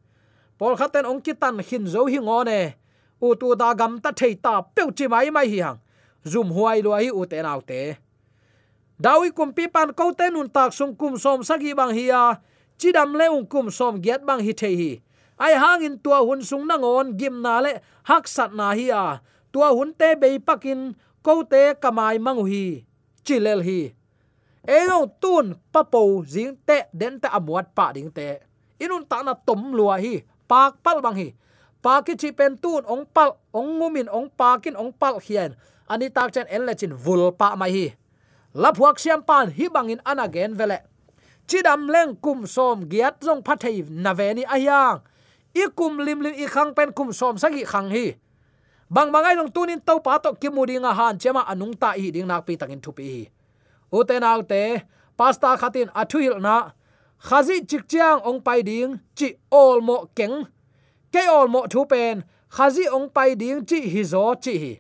Pol 0.58 0.76
khaten 0.80 1.06
ong 1.06 1.22
kitan 1.22 1.60
hin 1.60 1.84
zo 1.88 2.06
hi 2.08 2.20
ngone 2.20 2.74
u 3.22 3.36
tu 3.36 3.56
da 3.56 3.74
gam 3.74 4.00
ta 4.04 4.12
thei 4.12 4.36
ta 4.36 4.62
pe 4.62 4.84
chi 4.98 5.08
mai 5.08 5.30
mai 5.30 5.48
hi 5.48 5.60
hang. 5.66 5.80
Zum 6.24 6.50
huai 6.56 6.82
lo 6.82 6.92
hi 6.96 7.10
u 7.12 7.26
te 7.26 7.42
nau 7.42 7.62
te. 7.62 7.96
Dawi 9.00 9.36
kum 9.36 9.52
pi 9.52 9.68
pan 9.68 9.92
ko 9.94 10.12
te 10.16 10.30
nun 10.32 10.50
tak 10.50 10.72
sung 10.74 10.96
kum 10.96 11.18
som 11.18 11.44
sagi 11.44 11.76
bang 11.76 11.92
hi 11.92 12.08
ya 12.08 12.40
chidam 12.80 13.12
le 13.20 13.28
ung 13.28 13.46
kum 13.46 13.68
som 13.72 14.00
giat 14.04 14.22
bang 14.28 14.40
hi 14.40 14.54
thei 14.54 14.76
hi. 14.76 14.92
Ai 15.36 15.54
hang 15.60 15.84
in 15.84 15.96
tua 16.00 16.24
hun 16.24 16.42
sung 16.42 16.64
na 16.68 16.80
ngon, 16.80 17.18
gim 17.20 17.42
na 17.44 17.60
le 17.60 17.84
hak 18.08 18.28
sat 18.28 18.56
na 18.56 18.72
hi 18.72 18.88
ya 18.88 19.20
tua 19.52 19.76
hun 19.76 19.92
te 20.00 20.16
be 20.16 20.40
pakin 20.40 20.96
ko 21.24 21.44
te 21.44 21.76
kamai 21.76 22.20
mang 22.20 22.40
hi. 22.48 22.86
Chilel 23.26 23.62
hi 23.64 23.95
eno 24.68 25.06
tun 25.22 25.56
papo 25.72 26.24
jing 26.26 26.58
te, 26.66 26.90
den 26.94 27.20
te 27.20 27.28
amuat 27.32 27.72
pa 27.76 27.94
ding 27.94 28.12
te. 28.12 28.40
Inun 28.80 29.06
ta 29.06 29.24
na 29.24 29.34
tom 29.34 29.74
lua 29.74 29.98
hi, 29.98 30.22
pak 30.48 30.84
pal 30.84 31.02
bang 31.02 31.16
hi. 31.16 31.30
Pa 31.82 32.02
ki 32.02 32.18
chi 32.18 32.32
pen 32.32 32.58
tun, 32.58 32.84
ong 32.86 33.06
pal, 33.06 33.38
ong 33.54 33.78
ngumin 33.78 34.10
ong 34.10 34.30
pa 34.34 34.58
kin 34.58 34.76
ong 34.76 34.92
pal 34.92 35.22
hian 35.22 35.54
ani 35.88 36.10
tak 36.10 36.34
chen 36.34 36.48
en 36.50 36.66
lechin 36.66 36.94
vul 36.94 37.32
pa 37.38 37.56
mai 37.56 37.72
hi. 37.72 37.88
La 38.54 38.74
phuak 38.74 39.00
siam 39.00 39.22
pan 39.22 39.52
hi 39.52 39.70
bangin 39.70 40.02
anagen 40.04 40.56
vele. 40.58 40.82
Chidam 41.48 41.88
leng 41.94 42.16
kum 42.18 42.48
som 42.48 42.90
giat 42.90 43.22
jong 43.22 43.44
phathei 43.46 43.86
na 43.90 44.14
ve 44.14 44.34
ni 44.34 44.44
ayang 44.44 45.02
i 45.54 45.70
kum 45.76 46.02
lim 46.02 46.20
lim 46.26 46.34
i 46.34 46.48
khang 46.48 46.74
pen 46.74 46.92
kum 46.92 47.14
som 47.14 47.38
sagi 47.38 47.66
khang 47.66 47.90
hi. 47.90 48.16
Bang 48.90 49.12
bangai 49.14 49.36
long 49.38 49.52
tunin 49.52 49.80
to 49.80 50.00
pa 50.00 50.18
to 50.18 50.34
kimudinga 50.42 50.94
han, 50.94 51.18
chema 51.18 51.42
anung 51.46 51.74
ta 51.74 51.94
hi 51.94 52.12
ding 52.12 52.28
nak 52.28 52.46
pi 52.46 52.58
takin 52.58 52.82
thupi 52.82 53.04
hi 53.04 53.24
uten 53.98 54.24
autte 54.32 54.62
pasta 55.18 55.50
khatin 55.62 55.90
athuil 56.02 56.36
na 56.46 56.56
khazi 57.28 57.56
chikchiang 57.70 58.20
ong 58.30 58.40
pai 58.46 58.60
ding 58.70 58.92
chi 59.18 59.28
ol 59.62 59.78
mo 59.88 59.98
keng 60.18 60.38
ke 61.14 61.24
ol 61.38 61.48
mo 61.54 61.62
thu 61.72 61.82
pen 61.92 62.16
khazi 62.56 62.84
ong 62.96 63.08
pai 63.16 63.30
ding 63.42 63.60
chi 63.70 63.80
hi 63.94 64.02
zo 64.12 64.24
chi 64.44 64.54
hi 64.64 64.74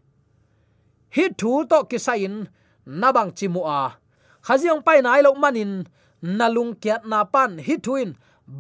hi 1.16 1.26
thu 1.40 1.52
to 1.70 1.80
kisain 1.90 2.36
nabang 3.02 3.32
chimua 3.38 3.82
khazi 4.46 4.68
ong 4.74 4.84
pai 4.88 5.00
nai 5.06 5.22
lo 5.26 5.32
manin 5.44 5.72
nalung 6.38 6.74
kiat 6.82 7.02
na 7.12 7.20
pan 7.34 7.52
hi 7.66 7.76
thuin 7.86 8.10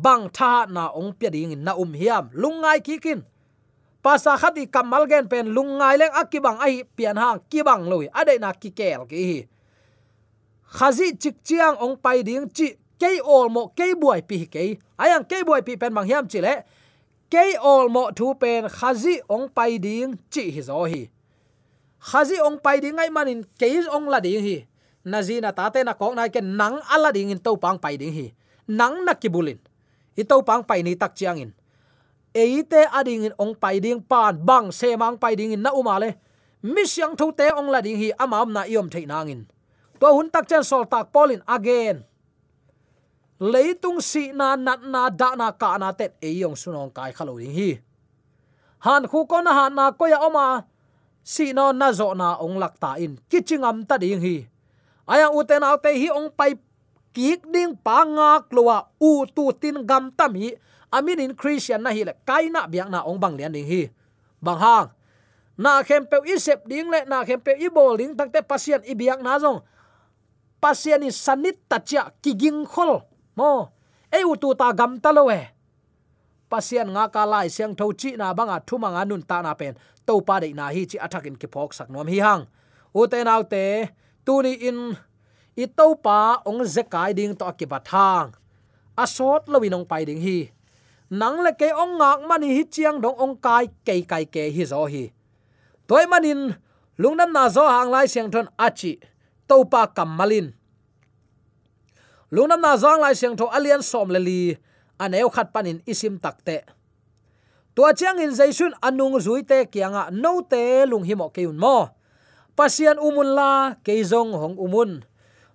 bang 0.04 0.24
tha 0.38 0.66
na 0.76 0.84
ong 1.00 1.12
pya 1.20 1.30
ding 1.36 1.54
na 1.66 1.72
um 1.84 1.92
hiam 2.00 2.26
lungai 2.42 2.80
kikin 2.88 3.20
pasa 4.04 4.38
khati 4.42 4.64
kamal 4.74 5.04
gen 5.10 5.26
pen 5.32 5.46
lungai 5.56 5.98
leng 6.02 6.14
akibang 6.22 6.58
ai 6.66 6.84
pian 6.96 7.18
hang 7.18 7.40
kibang 7.50 7.84
loi 7.92 8.06
ade 8.20 8.36
na 8.44 8.50
kikel 8.62 9.02
ki 9.10 9.22
hi 9.30 9.40
khazi 10.68 11.16
chik 11.20 11.44
chiang 11.44 11.76
ong 11.78 11.96
pai 11.98 12.24
ding 12.24 12.50
chi 12.50 12.76
ke 13.00 13.20
ol 13.24 13.50
mo 13.50 13.68
ke 13.76 13.96
buai 13.96 14.22
pi 14.22 14.46
ke 14.46 14.80
ayang 14.98 15.24
ke 15.24 15.44
buai 15.44 15.62
pi 15.62 15.76
pen 15.76 15.94
mang 15.94 16.08
hiam 16.08 16.28
chi 16.28 16.40
le. 16.42 16.64
Ke 17.30 17.58
ol 17.58 17.90
mo 17.90 18.12
thu 18.16 18.34
pen 18.34 18.70
khazi 18.70 19.20
ong 19.28 19.50
pai 19.50 19.78
ding 19.78 20.16
chi 20.30 20.52
hi 20.52 20.62
zo 20.62 20.86
hi. 20.86 21.10
Khazi 22.00 22.38
ong 22.38 22.58
pai 22.62 22.80
ding 22.80 22.98
ai 22.98 23.10
manin 23.10 23.44
ke 23.60 23.68
ong 23.90 24.10
la 24.10 24.20
ding 24.20 24.42
hi. 24.42 24.66
Nazina 25.06 25.54
tate 25.54 25.84
na 25.86 25.94
kok 25.94 26.16
nai 26.16 26.30
ke 26.30 26.42
nang 26.42 26.82
ala 26.90 27.12
ding 27.12 27.30
in 27.30 27.40
to 27.40 27.58
pang 27.58 27.78
pai 27.78 27.98
ding 27.98 28.14
hi. 28.14 28.34
Nang 28.68 29.06
na 29.06 29.14
kibulin 29.14 29.58
i 30.18 30.24
to 30.24 30.42
pang 30.42 30.64
pai 30.64 30.82
ni 30.82 30.96
tak 30.96 31.16
chiang 31.16 31.38
in. 31.38 31.52
Eite 32.36 32.92
ading 32.92 33.32
in 33.32 33.34
ong 33.40 33.56
pai 33.56 33.80
ding 33.80 34.02
pan 34.04 34.36
bang 34.36 34.72
se 34.72 34.96
mang 34.96 35.18
pai 35.18 35.36
ding 35.36 35.56
in 35.56 35.62
na 35.64 35.72
umale 35.72 36.20
mi 36.60 36.84
siang 36.84 37.16
thu 37.16 37.32
te 37.32 37.48
ong 37.48 37.72
la 37.72 37.80
ding 37.80 37.96
hi 37.96 38.12
amam 38.18 38.52
na 38.52 38.68
iom 38.68 38.90
thei 38.90 39.06
nangin 39.06 39.48
to 40.06 40.14
hun 40.14 40.30
tak 40.30 40.46
chen 40.46 40.62
sol 40.62 40.86
tak 40.86 41.10
polin 41.10 41.42
again. 41.50 42.06
Leitung 43.42 43.98
si 44.06 44.30
na 44.30 44.54
nat 44.54 44.86
na 44.86 45.10
da 45.10 45.34
na 45.34 45.50
ka 45.50 45.82
na 45.82 45.90
tet. 45.98 46.14
E 46.22 46.30
yong 46.38 46.54
sunong 46.54 46.94
kai 46.94 47.10
khalo 47.10 47.42
ding 47.42 47.50
hi. 47.50 47.82
Han 48.86 49.10
khu 49.10 49.26
ko 49.26 49.42
na 49.42 49.50
han 49.50 49.74
na 49.74 49.90
ko 49.98 50.06
ya 50.06 50.22
oma. 50.22 50.62
Si 51.26 51.58
no 51.58 51.74
na 51.74 51.90
zo 51.90 52.14
na 52.14 52.38
ong 52.38 52.62
lak 52.62 52.78
ta 52.78 53.02
in. 53.02 53.18
Kichingam 53.26 53.82
ta 53.90 53.98
ding 53.98 54.22
hi. 54.22 54.46
Aya 55.10 55.34
uten 55.34 55.66
au 55.66 55.82
te 55.82 55.90
hi 55.98 56.14
ong 56.14 56.30
pai 56.30 56.54
kik 57.18 57.50
ding 57.50 57.74
pa 57.74 58.06
ngak 58.06 58.54
lowa 58.54 58.86
u 59.02 59.26
tu 59.26 59.50
tin 59.58 59.82
gam 59.90 60.14
tam 60.14 60.38
hi. 60.38 60.54
Amin 60.94 61.18
in 61.18 61.34
christian 61.34 61.82
na 61.82 61.90
hi 61.90 62.06
le 62.06 62.14
kai 62.30 62.54
na 62.54 62.70
biak 62.70 62.94
na 62.94 63.02
ong 63.10 63.18
bang 63.18 63.34
lian 63.34 63.52
ding 63.58 63.66
hi. 63.66 63.90
Bang 64.38 64.62
hang. 64.62 64.88
Na 65.58 65.82
khem 65.82 66.06
pe 66.06 66.22
isep 66.30 66.62
ding 66.70 66.94
le, 66.94 67.04
na 67.10 67.26
khem 67.26 67.42
pe 67.42 67.58
i 67.58 67.68
bol 67.74 67.98
ding 67.98 68.14
takte 68.14 68.40
pasien 68.46 68.86
i 68.86 68.94
biak 68.94 69.20
na 69.20 69.42
zong 69.42 69.66
pasiani 70.62 71.10
sanit 71.12 71.58
tacha 71.70 72.12
kiging 72.24 72.66
khol. 72.66 73.02
Mo 73.36 73.72
e 74.12 74.20
utu 74.24 74.52
tu 74.52 74.58
ta 74.60 74.72
gam 74.72 75.00
ta 75.04 75.12
lo 75.12 75.30
e. 75.30 75.42
Pasian 76.50 76.88
nga 76.94 77.10
ka 77.10 77.24
lai 77.26 77.48
siang 77.50 77.74
tho 77.76 77.92
chi 78.00 78.16
na 78.20 78.34
banga 78.38 78.58
thuma 78.68 78.90
nga 78.94 79.04
nun 79.06 79.24
ta 79.30 79.42
na 79.42 79.54
pen. 79.60 79.74
To 80.06 80.22
pa 80.22 80.40
de 80.40 80.54
na 80.54 80.70
hi 80.76 80.86
chi 80.90 80.98
athak 81.06 81.26
in 81.30 81.36
ki 81.42 81.48
phok 81.54 81.74
sak 81.78 81.90
nom 81.90 82.08
hi 82.08 82.20
hang. 82.26 82.44
U 82.94 83.08
te 83.12 83.20
nau 83.28 83.44
te, 83.44 83.92
tu 84.26 84.34
ni 84.46 84.54
in, 84.70 84.80
i 85.58 85.66
to 85.78 85.88
pa 86.06 86.40
ong 86.46 86.62
zekai 86.64 87.12
ding 87.18 87.36
to 87.36 87.46
ki 87.60 87.66
bathang 87.66 88.32
asot 88.96 89.52
lo 89.52 89.60
winong 89.60 89.84
pai 89.84 90.08
ding 90.08 90.24
hi. 90.24 90.50
Nang 91.12 91.44
le 91.44 91.52
ke 91.54 91.70
ong 91.70 92.00
ngak 92.00 92.20
mani 92.26 92.50
hi 92.56 92.64
chiang 92.66 92.98
dong 93.04 93.16
ong 93.20 93.36
kai 93.38 93.68
ke 93.86 94.02
kai 94.08 94.26
ke 94.26 94.50
hi 94.50 94.64
zo 94.66 94.88
hi. 94.88 95.12
Toy 95.86 96.08
manin 96.10 96.56
lungnam 96.98 97.30
na 97.30 97.46
zo 97.52 97.68
hang 97.68 97.92
lai 97.92 98.08
siang 98.08 98.32
thon 98.32 98.48
achi 98.58 98.98
topa 99.50 99.88
kamalin 99.90 100.54
lunam 102.34 102.60
na 102.62 102.76
zong 102.76 103.02
lai 103.02 103.16
siang 103.16 103.38
tho 103.38 103.48
alian 103.50 103.82
som 103.82 104.10
le 104.10 104.20
li 104.20 104.42
aneu 105.02 105.30
khat 105.30 105.54
panin 105.54 105.80
isim 105.86 106.18
takte 106.20 106.66
tua 107.76 107.92
chiang 107.92 108.24
in 108.24 108.32
jaisun 108.32 108.72
anung 108.80 109.20
zui 109.20 109.44
te 109.44 109.68
kianga 109.68 110.08
no 110.10 110.40
te 110.40 110.88
lung 110.88 111.04
himo 111.04 111.28
keun 111.30 111.60
mo. 111.60 111.92
Pasian 112.56 112.96
umun 113.04 113.36
la 113.36 113.76
keizong 113.84 114.32
hong 114.32 114.56
umun. 114.56 115.04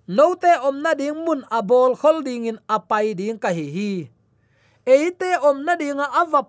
No 0.05 0.37
te 0.37 0.53
om 0.61 0.85
na 0.85 0.93
ding 0.93 1.17
mun 1.17 1.41
abol 1.49 1.97
khol 1.97 2.21
ding 2.21 2.45
in 2.45 2.61
apai 2.69 3.17
ding 3.17 3.41
ka 3.41 3.49
hi 3.49 3.65
hi. 3.73 3.93
Eite 4.85 5.41
om 5.41 5.65
na 5.65 5.73
ding 5.73 5.97
ava 5.97 6.45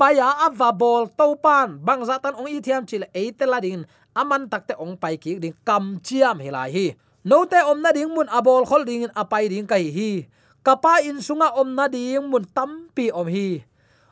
paya 0.00 0.28
ava 0.48 0.72
bol 0.72 1.04
to 1.18 1.26
pan 1.44 1.76
bang 1.86 2.00
zatan 2.08 2.32
ong 2.40 2.48
ithiam 2.48 2.88
chile 2.88 3.06
eitela 3.12 3.60
ding 3.60 3.84
aman 4.16 4.48
takte 4.48 4.72
ong 4.80 4.96
pai 4.96 5.20
ki 5.20 5.36
ding 5.36 5.56
kam 5.68 6.00
chiam 6.06 6.40
hilai 6.40 6.70
hi 6.76 6.86
note 7.20 7.60
om 7.68 7.78
na 7.84 7.92
ding 7.92 8.08
mun 8.08 8.28
abol 8.32 8.64
khol 8.64 8.88
ding 8.88 9.04
in 9.04 9.12
apai 9.12 9.44
ding 9.52 9.68
kai 9.68 9.92
hi 9.96 10.10
kapa 10.64 11.04
in 11.04 11.20
sunga 11.20 11.52
om 11.60 11.68
na 11.76 11.84
ding 11.92 12.24
mun 12.32 12.48
tampi 12.56 13.12
om 13.20 13.28
hi 13.28 13.60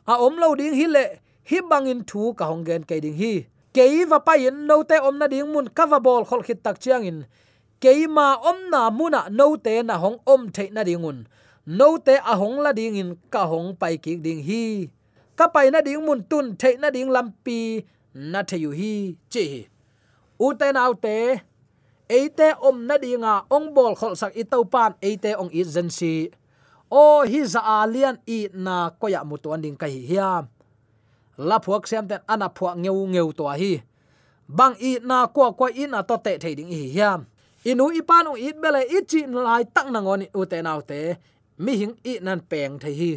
a 0.05 0.13
om 0.25 0.37
lo 0.37 0.53
ding 0.59 0.77
hi 0.77 0.85
le 0.95 1.05
hi 1.49 1.57
bangin 1.69 2.05
thu 2.09 2.21
ka 2.37 2.45
hong 2.45 2.61
gen 2.67 2.85
kai 2.89 3.01
ding 3.01 3.17
hi 3.17 3.33
kei 3.73 4.05
va 4.05 4.19
pa 4.27 4.33
in 4.37 4.69
note 4.69 4.97
om 5.07 5.15
na 5.17 5.25
ding 5.25 5.49
mun 5.53 5.65
ka 5.77 5.89
bol 6.05 6.21
khol 6.29 6.41
khit 6.45 6.59
tak 6.65 6.77
chiang 6.83 7.05
in. 7.11 7.19
Kei 7.79 8.07
ma 8.07 8.35
om 8.35 8.69
na 8.71 8.89
muna 8.89 9.29
note 9.31 9.73
na 9.87 9.95
hong 9.97 10.19
om 10.25 10.51
the 10.51 10.69
na 10.75 10.83
dingun 10.83 11.05
un. 11.05 11.27
Note 11.65 12.15
a 12.31 12.35
hong 12.35 12.59
la 12.59 12.71
ding 12.73 12.95
in 12.95 13.15
ka 13.31 13.45
hong 13.47 13.75
pai 13.79 13.95
ki 13.97 14.15
ding 14.15 14.43
hi 14.43 14.89
ka 15.39 15.45
pai 15.53 15.67
na 15.73 15.79
ding 15.87 16.03
mun 16.07 16.19
tun 16.31 16.45
the 16.61 16.69
na 16.81 16.87
ding 16.95 17.11
lampi 17.15 17.59
na 18.31 18.39
the 18.49 18.57
yu 18.63 18.71
hi, 18.79 18.93
chi 19.33 19.45
u 20.45 20.47
te 20.59 20.67
nau 20.77 20.91
te 21.03 21.15
eite 22.09 22.47
om 22.67 22.77
na 22.89 22.97
dinga 22.97 23.33
ong 23.55 23.69
bol 23.75 23.93
khol 23.99 24.17
sak 24.17 24.33
i 24.33 24.43
tau 24.51 24.63
pan 24.73 24.91
eite 25.07 25.37
ong 25.41 25.51
i 25.53 25.61
zen 25.63 25.89
si. 25.97 26.13
O 26.89 27.21
hi 27.21 27.45
za 27.45 27.61
alian 27.61 28.17
i 28.25 28.49
na 28.65 28.89
koya 28.99 29.21
mutu 29.29 29.53
anding 29.53 29.77
kai 29.77 29.93
hiam 30.09 30.49
la 31.37 31.57
phuak 31.63 31.83
sem 31.89 32.07
ten 32.09 32.21
ana 32.33 32.47
phuak 32.57 32.75
ngeu 32.81 33.05
ngeu 33.13 33.29
to 33.37 33.45
hi. 33.61 33.73
Bang 34.57 34.73
i 34.89 34.91
na 35.09 35.17
ko 35.35 35.53
ko 35.59 35.65
i 35.69 35.85
na 35.85 36.01
to 36.01 36.15
te 36.25 36.33
thei 36.41 36.53
ding 36.57 36.73
hi 36.73 36.89
hiam 36.95 37.19
inu 37.69 37.85
ipan 37.99 38.27
ong 38.29 38.41
it 38.47 38.57
bele 38.61 38.81
i 38.81 38.99
chi 39.09 39.21
lai 39.45 39.63
tak 39.75 39.87
na 39.93 39.99
ngon 40.01 40.25
u 40.39 40.41
te 40.51 40.57
nau 40.65 40.81
te. 40.89 40.99
Mi 41.63 41.71
hing 41.79 41.95
i 42.11 42.13
nan 42.25 42.39
peng 42.49 42.73
thei 42.81 42.95
hi 43.01 43.11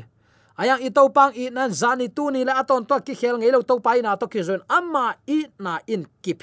ayang 0.56 0.80
i 0.82 0.90
pang 0.90 1.32
i 1.34 1.50
nan 1.50 1.70
zani 1.70 2.08
tu 2.08 2.30
ni 2.30 2.44
la 2.44 2.60
aton 2.60 2.84
to 2.84 2.96
ki 3.00 3.14
khel 3.14 3.36
ngelo 3.38 3.62
to 3.62 3.80
pai 3.80 4.02
na 4.02 4.16
to 4.16 4.26
ki 4.26 4.42
zon 4.42 4.60
amma 4.68 5.14
i 5.26 5.46
na 5.58 5.78
in 5.86 6.06
kip 6.22 6.42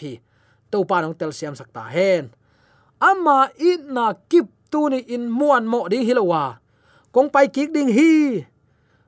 to 0.69 0.86
pa 0.86 1.02
nong 1.02 1.17
tel 1.17 1.34
siam 1.34 1.58
sakta, 1.58 1.82
hen, 1.89 2.30
amma 3.02 3.50
i 3.58 3.82
na 3.89 4.13
kip 4.30 4.48
tu 4.69 4.89
ni 4.89 5.02
in 5.10 5.26
muan 5.30 5.65
mo 5.65 5.89
ding 5.89 6.06
hilowa. 6.06 6.62
Kong 7.10 7.30
pai 7.34 7.50
kik 7.50 7.74
ding 7.74 7.89
hi. 7.89 8.45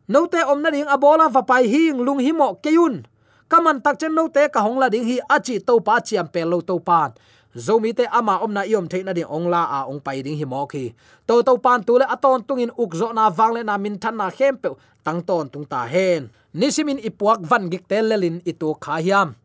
No 0.09 0.25
te 0.25 0.41
om 0.41 0.57
na 0.57 0.73
ding 0.73 0.89
abola, 0.89 1.29
va 1.29 1.45
pai 1.45 1.69
hing 1.69 2.01
lung 2.01 2.17
hi 2.17 2.33
mo 2.33 2.57
keun 2.57 3.05
kaman 3.51 3.83
tak 3.83 3.99
chen 3.99 4.15
no 4.15 4.31
te 4.31 4.47
ka 4.47 4.63
hong 4.63 4.79
la 4.79 4.87
ding 4.87 5.03
hi, 5.03 5.19
achi 5.27 5.59
to 5.59 5.83
pa 5.83 5.99
chiam 5.99 6.25
pe 6.31 6.47
lo 6.47 6.63
to 6.63 6.79
pan 6.79 7.11
zomi 7.55 7.91
te 7.93 8.07
ama 8.07 8.39
omna 8.39 8.63
iom 8.63 8.87
theina 8.87 9.13
ding 9.13 9.27
ongla 9.27 9.67
a 9.67 9.79
ong 9.91 9.99
pai 9.99 10.23
ding 10.23 10.39
hi 10.39 10.45
mo 10.45 10.63
khi. 10.65 10.95
To 11.27 11.43
to 11.43 11.57
pan 11.59 11.83
tu 11.83 11.99
le 11.99 12.05
aton 12.07 12.43
tungin 12.47 12.71
ukzo 12.77 13.11
na 13.13 13.27
wang 13.29 13.53
le 13.55 13.61
na 13.63 13.77
min 13.77 13.99
than 13.99 14.15
na 14.17 14.29
khem 14.29 14.57
pe 14.57 14.69
tang 15.03 15.21
ton 15.21 15.49
tung 15.51 15.67
ta 15.67 15.85
hen. 15.85 16.31
Nisimin 16.53 16.99
ipuak 16.99 17.43
van 17.43 17.67
gik 17.71 17.87
te 17.87 17.99
lelin 18.01 18.39
itu 18.45 18.71
kha 18.79 18.95
hiam. 19.03 19.35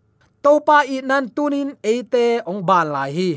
To 0.42 0.60
pa 0.62 0.86
i 0.86 1.02
nan 1.02 1.28
tunin 1.34 1.74
eite 1.82 2.42
ong 2.46 2.62
ban 2.62 2.88
lai 2.94 3.10
hi. 3.10 3.30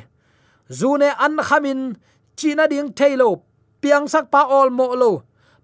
Zune 0.69 1.09
an 1.17 1.41
khamin 1.41 1.97
china 2.37 2.69
ding 2.69 2.93
thailo 2.93 3.41
piang 3.81 4.05
sak 4.05 4.29
pa 4.29 4.45
ol 4.45 4.69
mo 4.69 4.93
lo. 4.93 5.11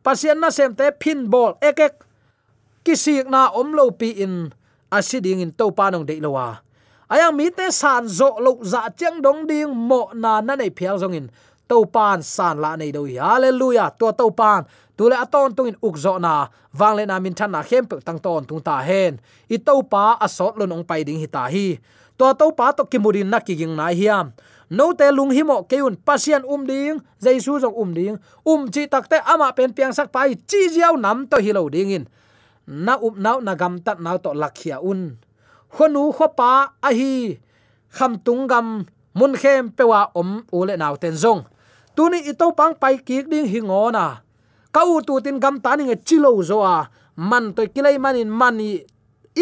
Pasien 0.01 0.37
na 0.41 0.49
sem 0.49 0.73
te 0.73 0.89
pin 1.01 1.29
ball 1.29 1.57
ek 1.61 1.79
ek. 1.79 1.95
Kisik 2.85 3.25
na 3.29 3.49
om 3.49 3.73
lo 3.73 3.89
pi 3.89 4.13
in 4.21 4.53
asiding 4.93 5.41
in 5.41 5.51
to 5.53 5.73
pa 5.73 5.89
nong 5.89 6.05
de 6.05 6.21
lowa 6.21 6.64
ayang 7.09 7.35
mi 7.35 7.51
te 7.51 7.69
san 7.71 8.07
zo 8.07 8.37
lo 8.41 8.57
za 8.63 8.89
chang 8.97 9.21
dong 9.21 9.45
ding 9.45 9.69
mo 9.69 10.09
na 10.13 10.41
na 10.41 10.55
nei 10.55 10.69
phial 10.69 10.97
zong 10.97 11.13
in. 11.13 11.27
To 11.65 11.85
pan 11.85 12.21
san 12.21 12.61
la 12.61 12.77
nei 12.77 12.93
do 12.93 13.05
hallelujah. 13.05 13.89
To 13.97 14.13
to 14.13 14.29
pan. 14.29 14.65
Tu 14.95 15.09
le 15.09 15.17
aton 15.17 15.51
tung 15.51 15.67
in 15.67 15.77
uk 15.81 15.97
zo 15.97 16.17
na. 16.21 16.47
Wang 16.77 16.95
le 16.95 17.03
na 17.05 17.19
min 17.19 17.33
than 17.33 17.51
na 17.51 17.65
khem 17.65 17.85
pe 17.89 17.97
tang 18.05 18.19
ton 18.21 18.45
tung 18.45 18.61
ta 18.61 18.79
hen. 18.85 19.19
I 19.49 19.57
to 19.57 19.81
pa 19.83 20.17
asot 20.21 20.57
lo 20.57 20.65
nong 20.65 20.85
pai 20.85 21.03
ding 21.03 21.19
hi 21.19 21.27
ta 21.27 21.49
hi. 21.49 21.77
To 22.17 22.33
to 22.37 22.53
pa 22.53 22.71
to 22.71 22.85
kimurin 22.85 23.27
na 23.27 23.39
ki 23.41 23.55
ging 23.55 23.75
na 23.75 23.89
hiam. 23.89 24.31
No 24.69 24.93
te 24.93 25.09
lung 25.11 25.33
hi 25.33 25.43
mo 25.43 25.65
keun 25.65 25.97
pasian 25.97 26.45
um 26.45 26.63
ding. 26.65 27.01
Jaisu 27.21 27.59
jong 27.59 27.75
um 27.75 27.91
ding. 27.93 28.15
Um 28.45 28.69
chi 28.69 28.85
takte 28.85 29.19
ama 29.25 29.51
pen 29.57 29.73
piang 29.73 29.93
sak 29.93 30.13
pai 30.13 30.37
chi 30.37 30.69
jiao 30.69 30.95
nam 30.95 31.25
to 31.27 31.41
hi 31.41 31.51
lo 31.51 31.65
ding 31.69 31.91
in. 31.91 32.05
Na 32.65 32.95
um 33.01 33.17
nau 33.17 33.41
na 33.41 33.53
gam 33.57 33.81
tat 33.81 33.97
nau 33.99 34.17
to 34.17 34.31
lakhia 34.37 34.77
un 34.79 35.17
khonu 35.75 36.11
khopa 36.17 36.49
a 36.81 36.89
hi. 36.99 37.37
Kham 37.95 38.11
tung 38.25 38.47
gam 38.47 38.67
mun 39.13 39.33
khem 39.41 39.69
pewa 39.77 40.01
om 40.19 40.29
ule 40.51 40.73
naw 40.77 40.95
ten 41.01 41.15
zong. 41.23 41.41
Tuni 41.95 42.19
ito 42.31 42.51
pang 42.57 42.73
pai 42.81 42.95
ki 43.07 43.17
ding 43.31 43.47
hi 43.51 43.59
ngona 43.61 44.05
ka 44.75 44.81
u 44.83 44.99
tu 45.07 45.19
tin 45.23 45.39
gam 45.43 45.55
ta 45.63 45.75
ni 45.75 45.83
nge 45.83 45.95
chilo 46.07 46.31
zo 46.49 46.57
a. 46.63 46.77
Man 47.15 47.53
to 47.55 47.61
kilai 47.73 47.97
manin 48.03 48.29
mani 48.39 48.69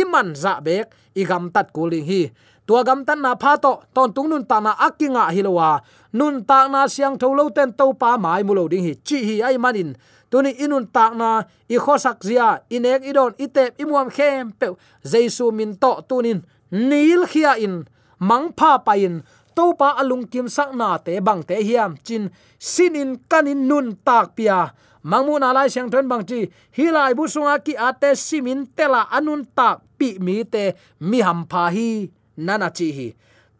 iman 0.01 0.27
za 0.35 0.53
bek 0.65 0.85
i 1.19 1.23
gam 1.29 1.49
tat 1.53 1.67
ko 1.73 1.81
ling 1.91 2.05
hi. 2.05 2.21
Tua 2.67 2.83
gam 2.87 3.03
tan 3.07 3.19
na 3.21 3.35
pha 3.35 3.57
to, 3.63 3.71
ton 3.93 4.13
tung 4.15 4.29
nun 4.29 4.45
ta 4.45 4.57
na 4.59 4.71
akinga 4.87 5.23
hilowa 5.35 5.81
nun 6.13 6.45
ta 6.49 6.67
na 6.71 6.87
siang 6.87 7.17
tholo 7.21 7.49
ten 7.49 7.73
to 7.79 7.85
pa 8.01 8.17
mai 8.17 8.43
mulo 8.47 8.69
ding 8.71 8.85
hi. 8.87 8.93
Chi 9.07 9.17
hi 9.27 9.35
ai 9.47 9.57
manin 9.57 9.89
tuni 10.33 10.49
inun 10.57 10.89
takna 10.89 11.45
i 11.69 11.77
khosak 11.77 12.25
zia 12.25 12.65
inek 12.73 13.05
idon 13.05 13.37
itep 13.37 13.77
imuam 13.77 14.09
khem 14.09 14.49
pe 14.49 14.73
jesu 15.05 15.53
min 15.53 15.77
to 15.77 16.01
tunin, 16.09 16.41
nil 16.73 17.29
khia 17.29 17.53
in, 17.61 17.85
mang 18.17 18.49
pha 18.57 18.81
pa 18.81 18.97
in. 18.97 19.21
To 19.53 19.77
pa 19.77 19.93
alung 20.01 20.25
kim 20.25 20.49
sak 20.49 20.73
na 20.73 20.97
te 20.97 21.21
bang 21.21 21.45
te 21.45 21.61
hiam 21.61 21.93
chin, 22.01 22.33
sinin 22.57 23.21
kanin 23.29 23.69
nun 23.69 23.93
tak 24.01 24.33
pia. 24.33 24.73
Mangmu 25.05 25.37
na 25.37 25.53
lai 25.53 25.69
siang 25.69 25.93
thon 25.93 26.09
bang 26.09 26.25
chi 26.25 26.49
hilai 26.73 27.13
bu 27.13 27.29
sunga 27.29 27.61
ki 27.61 27.77
ate 27.77 28.17
simin 28.17 28.65
tela 28.73 29.05
anun 29.13 29.45
tak 29.53 29.85
pi 30.01 30.17
mi 30.17 30.41
te, 30.41 30.73
mi 31.09 31.21
ham 31.21 31.45
pha 31.45 31.69
hi 31.69 32.09
nana 32.41 32.73
chi 32.73 32.89
hi. 32.97 33.07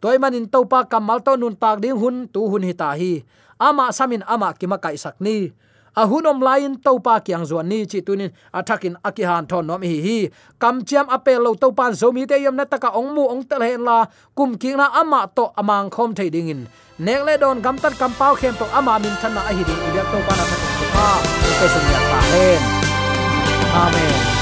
Toy 0.02 0.18
manin 0.18 0.50
topa 0.50 0.82
kamal 0.90 1.22
to 1.22 1.38
nun 1.38 1.54
tak 1.54 1.78
ding 1.78 1.94
hun, 1.94 2.26
tu 2.26 2.40
hun 2.50 2.66
hi 2.66 2.74
ta 2.74 2.98
hi. 2.98 3.22
Ama 3.62 3.94
samin 3.94 4.26
ama 4.26 4.50
kima 4.58 4.82
kai 4.82 4.98
sakni 4.98 5.54
a 5.96 6.02
hunom 6.06 6.42
lain 6.42 6.76
to 6.84 6.98
pa 6.98 7.20
kyang 7.20 7.44
zuan 7.46 7.66
ni 7.70 7.86
chi 7.86 8.00
tunin 8.06 8.30
athakin 8.52 8.96
akihan 9.04 9.46
thon 9.46 9.66
nom 9.66 9.82
hi 9.82 9.98
hi. 10.06 10.18
Kam 10.58 10.84
chiam 10.88 11.06
apel 11.08 11.42
lo 11.44 11.54
to 11.54 11.72
pan 11.72 11.92
zo 11.94 12.12
mi 12.12 12.26
te 12.26 12.36
yam 12.44 12.56
na 12.56 12.64
taka 12.64 12.90
ong 12.98 13.14
mu 13.14 13.24
ong 13.32 13.42
tel 13.48 13.62
hen 13.62 13.82
la. 13.88 14.06
Kum 14.36 14.58
ki 14.58 14.74
na 14.76 14.86
ama 15.00 15.30
to 15.36 15.44
amang 15.60 15.90
khom 15.90 16.10
thei 16.14 16.28
ding 16.34 16.48
in. 16.48 16.62
Nek 16.98 17.20
le 17.26 17.34
don 17.38 17.62
gam 17.64 17.76
tat 17.78 17.94
kam 18.00 18.12
pau 18.18 18.34
khem 18.34 18.54
to 18.60 18.66
ama 18.78 18.98
min 18.98 19.14
thana 19.22 19.40
a 19.50 19.52
hi 19.56 19.62
ding. 19.68 19.80
Ibyak 19.88 20.06
to 20.12 20.18
pa 20.26 20.32
na 20.38 20.44
ta 20.50 20.56
pa 20.94 21.06
to 21.58 21.66
sun 21.72 21.84
ya 21.92 22.00
pa 22.10 22.20
hen. 22.32 22.60
Amen. 23.74 24.33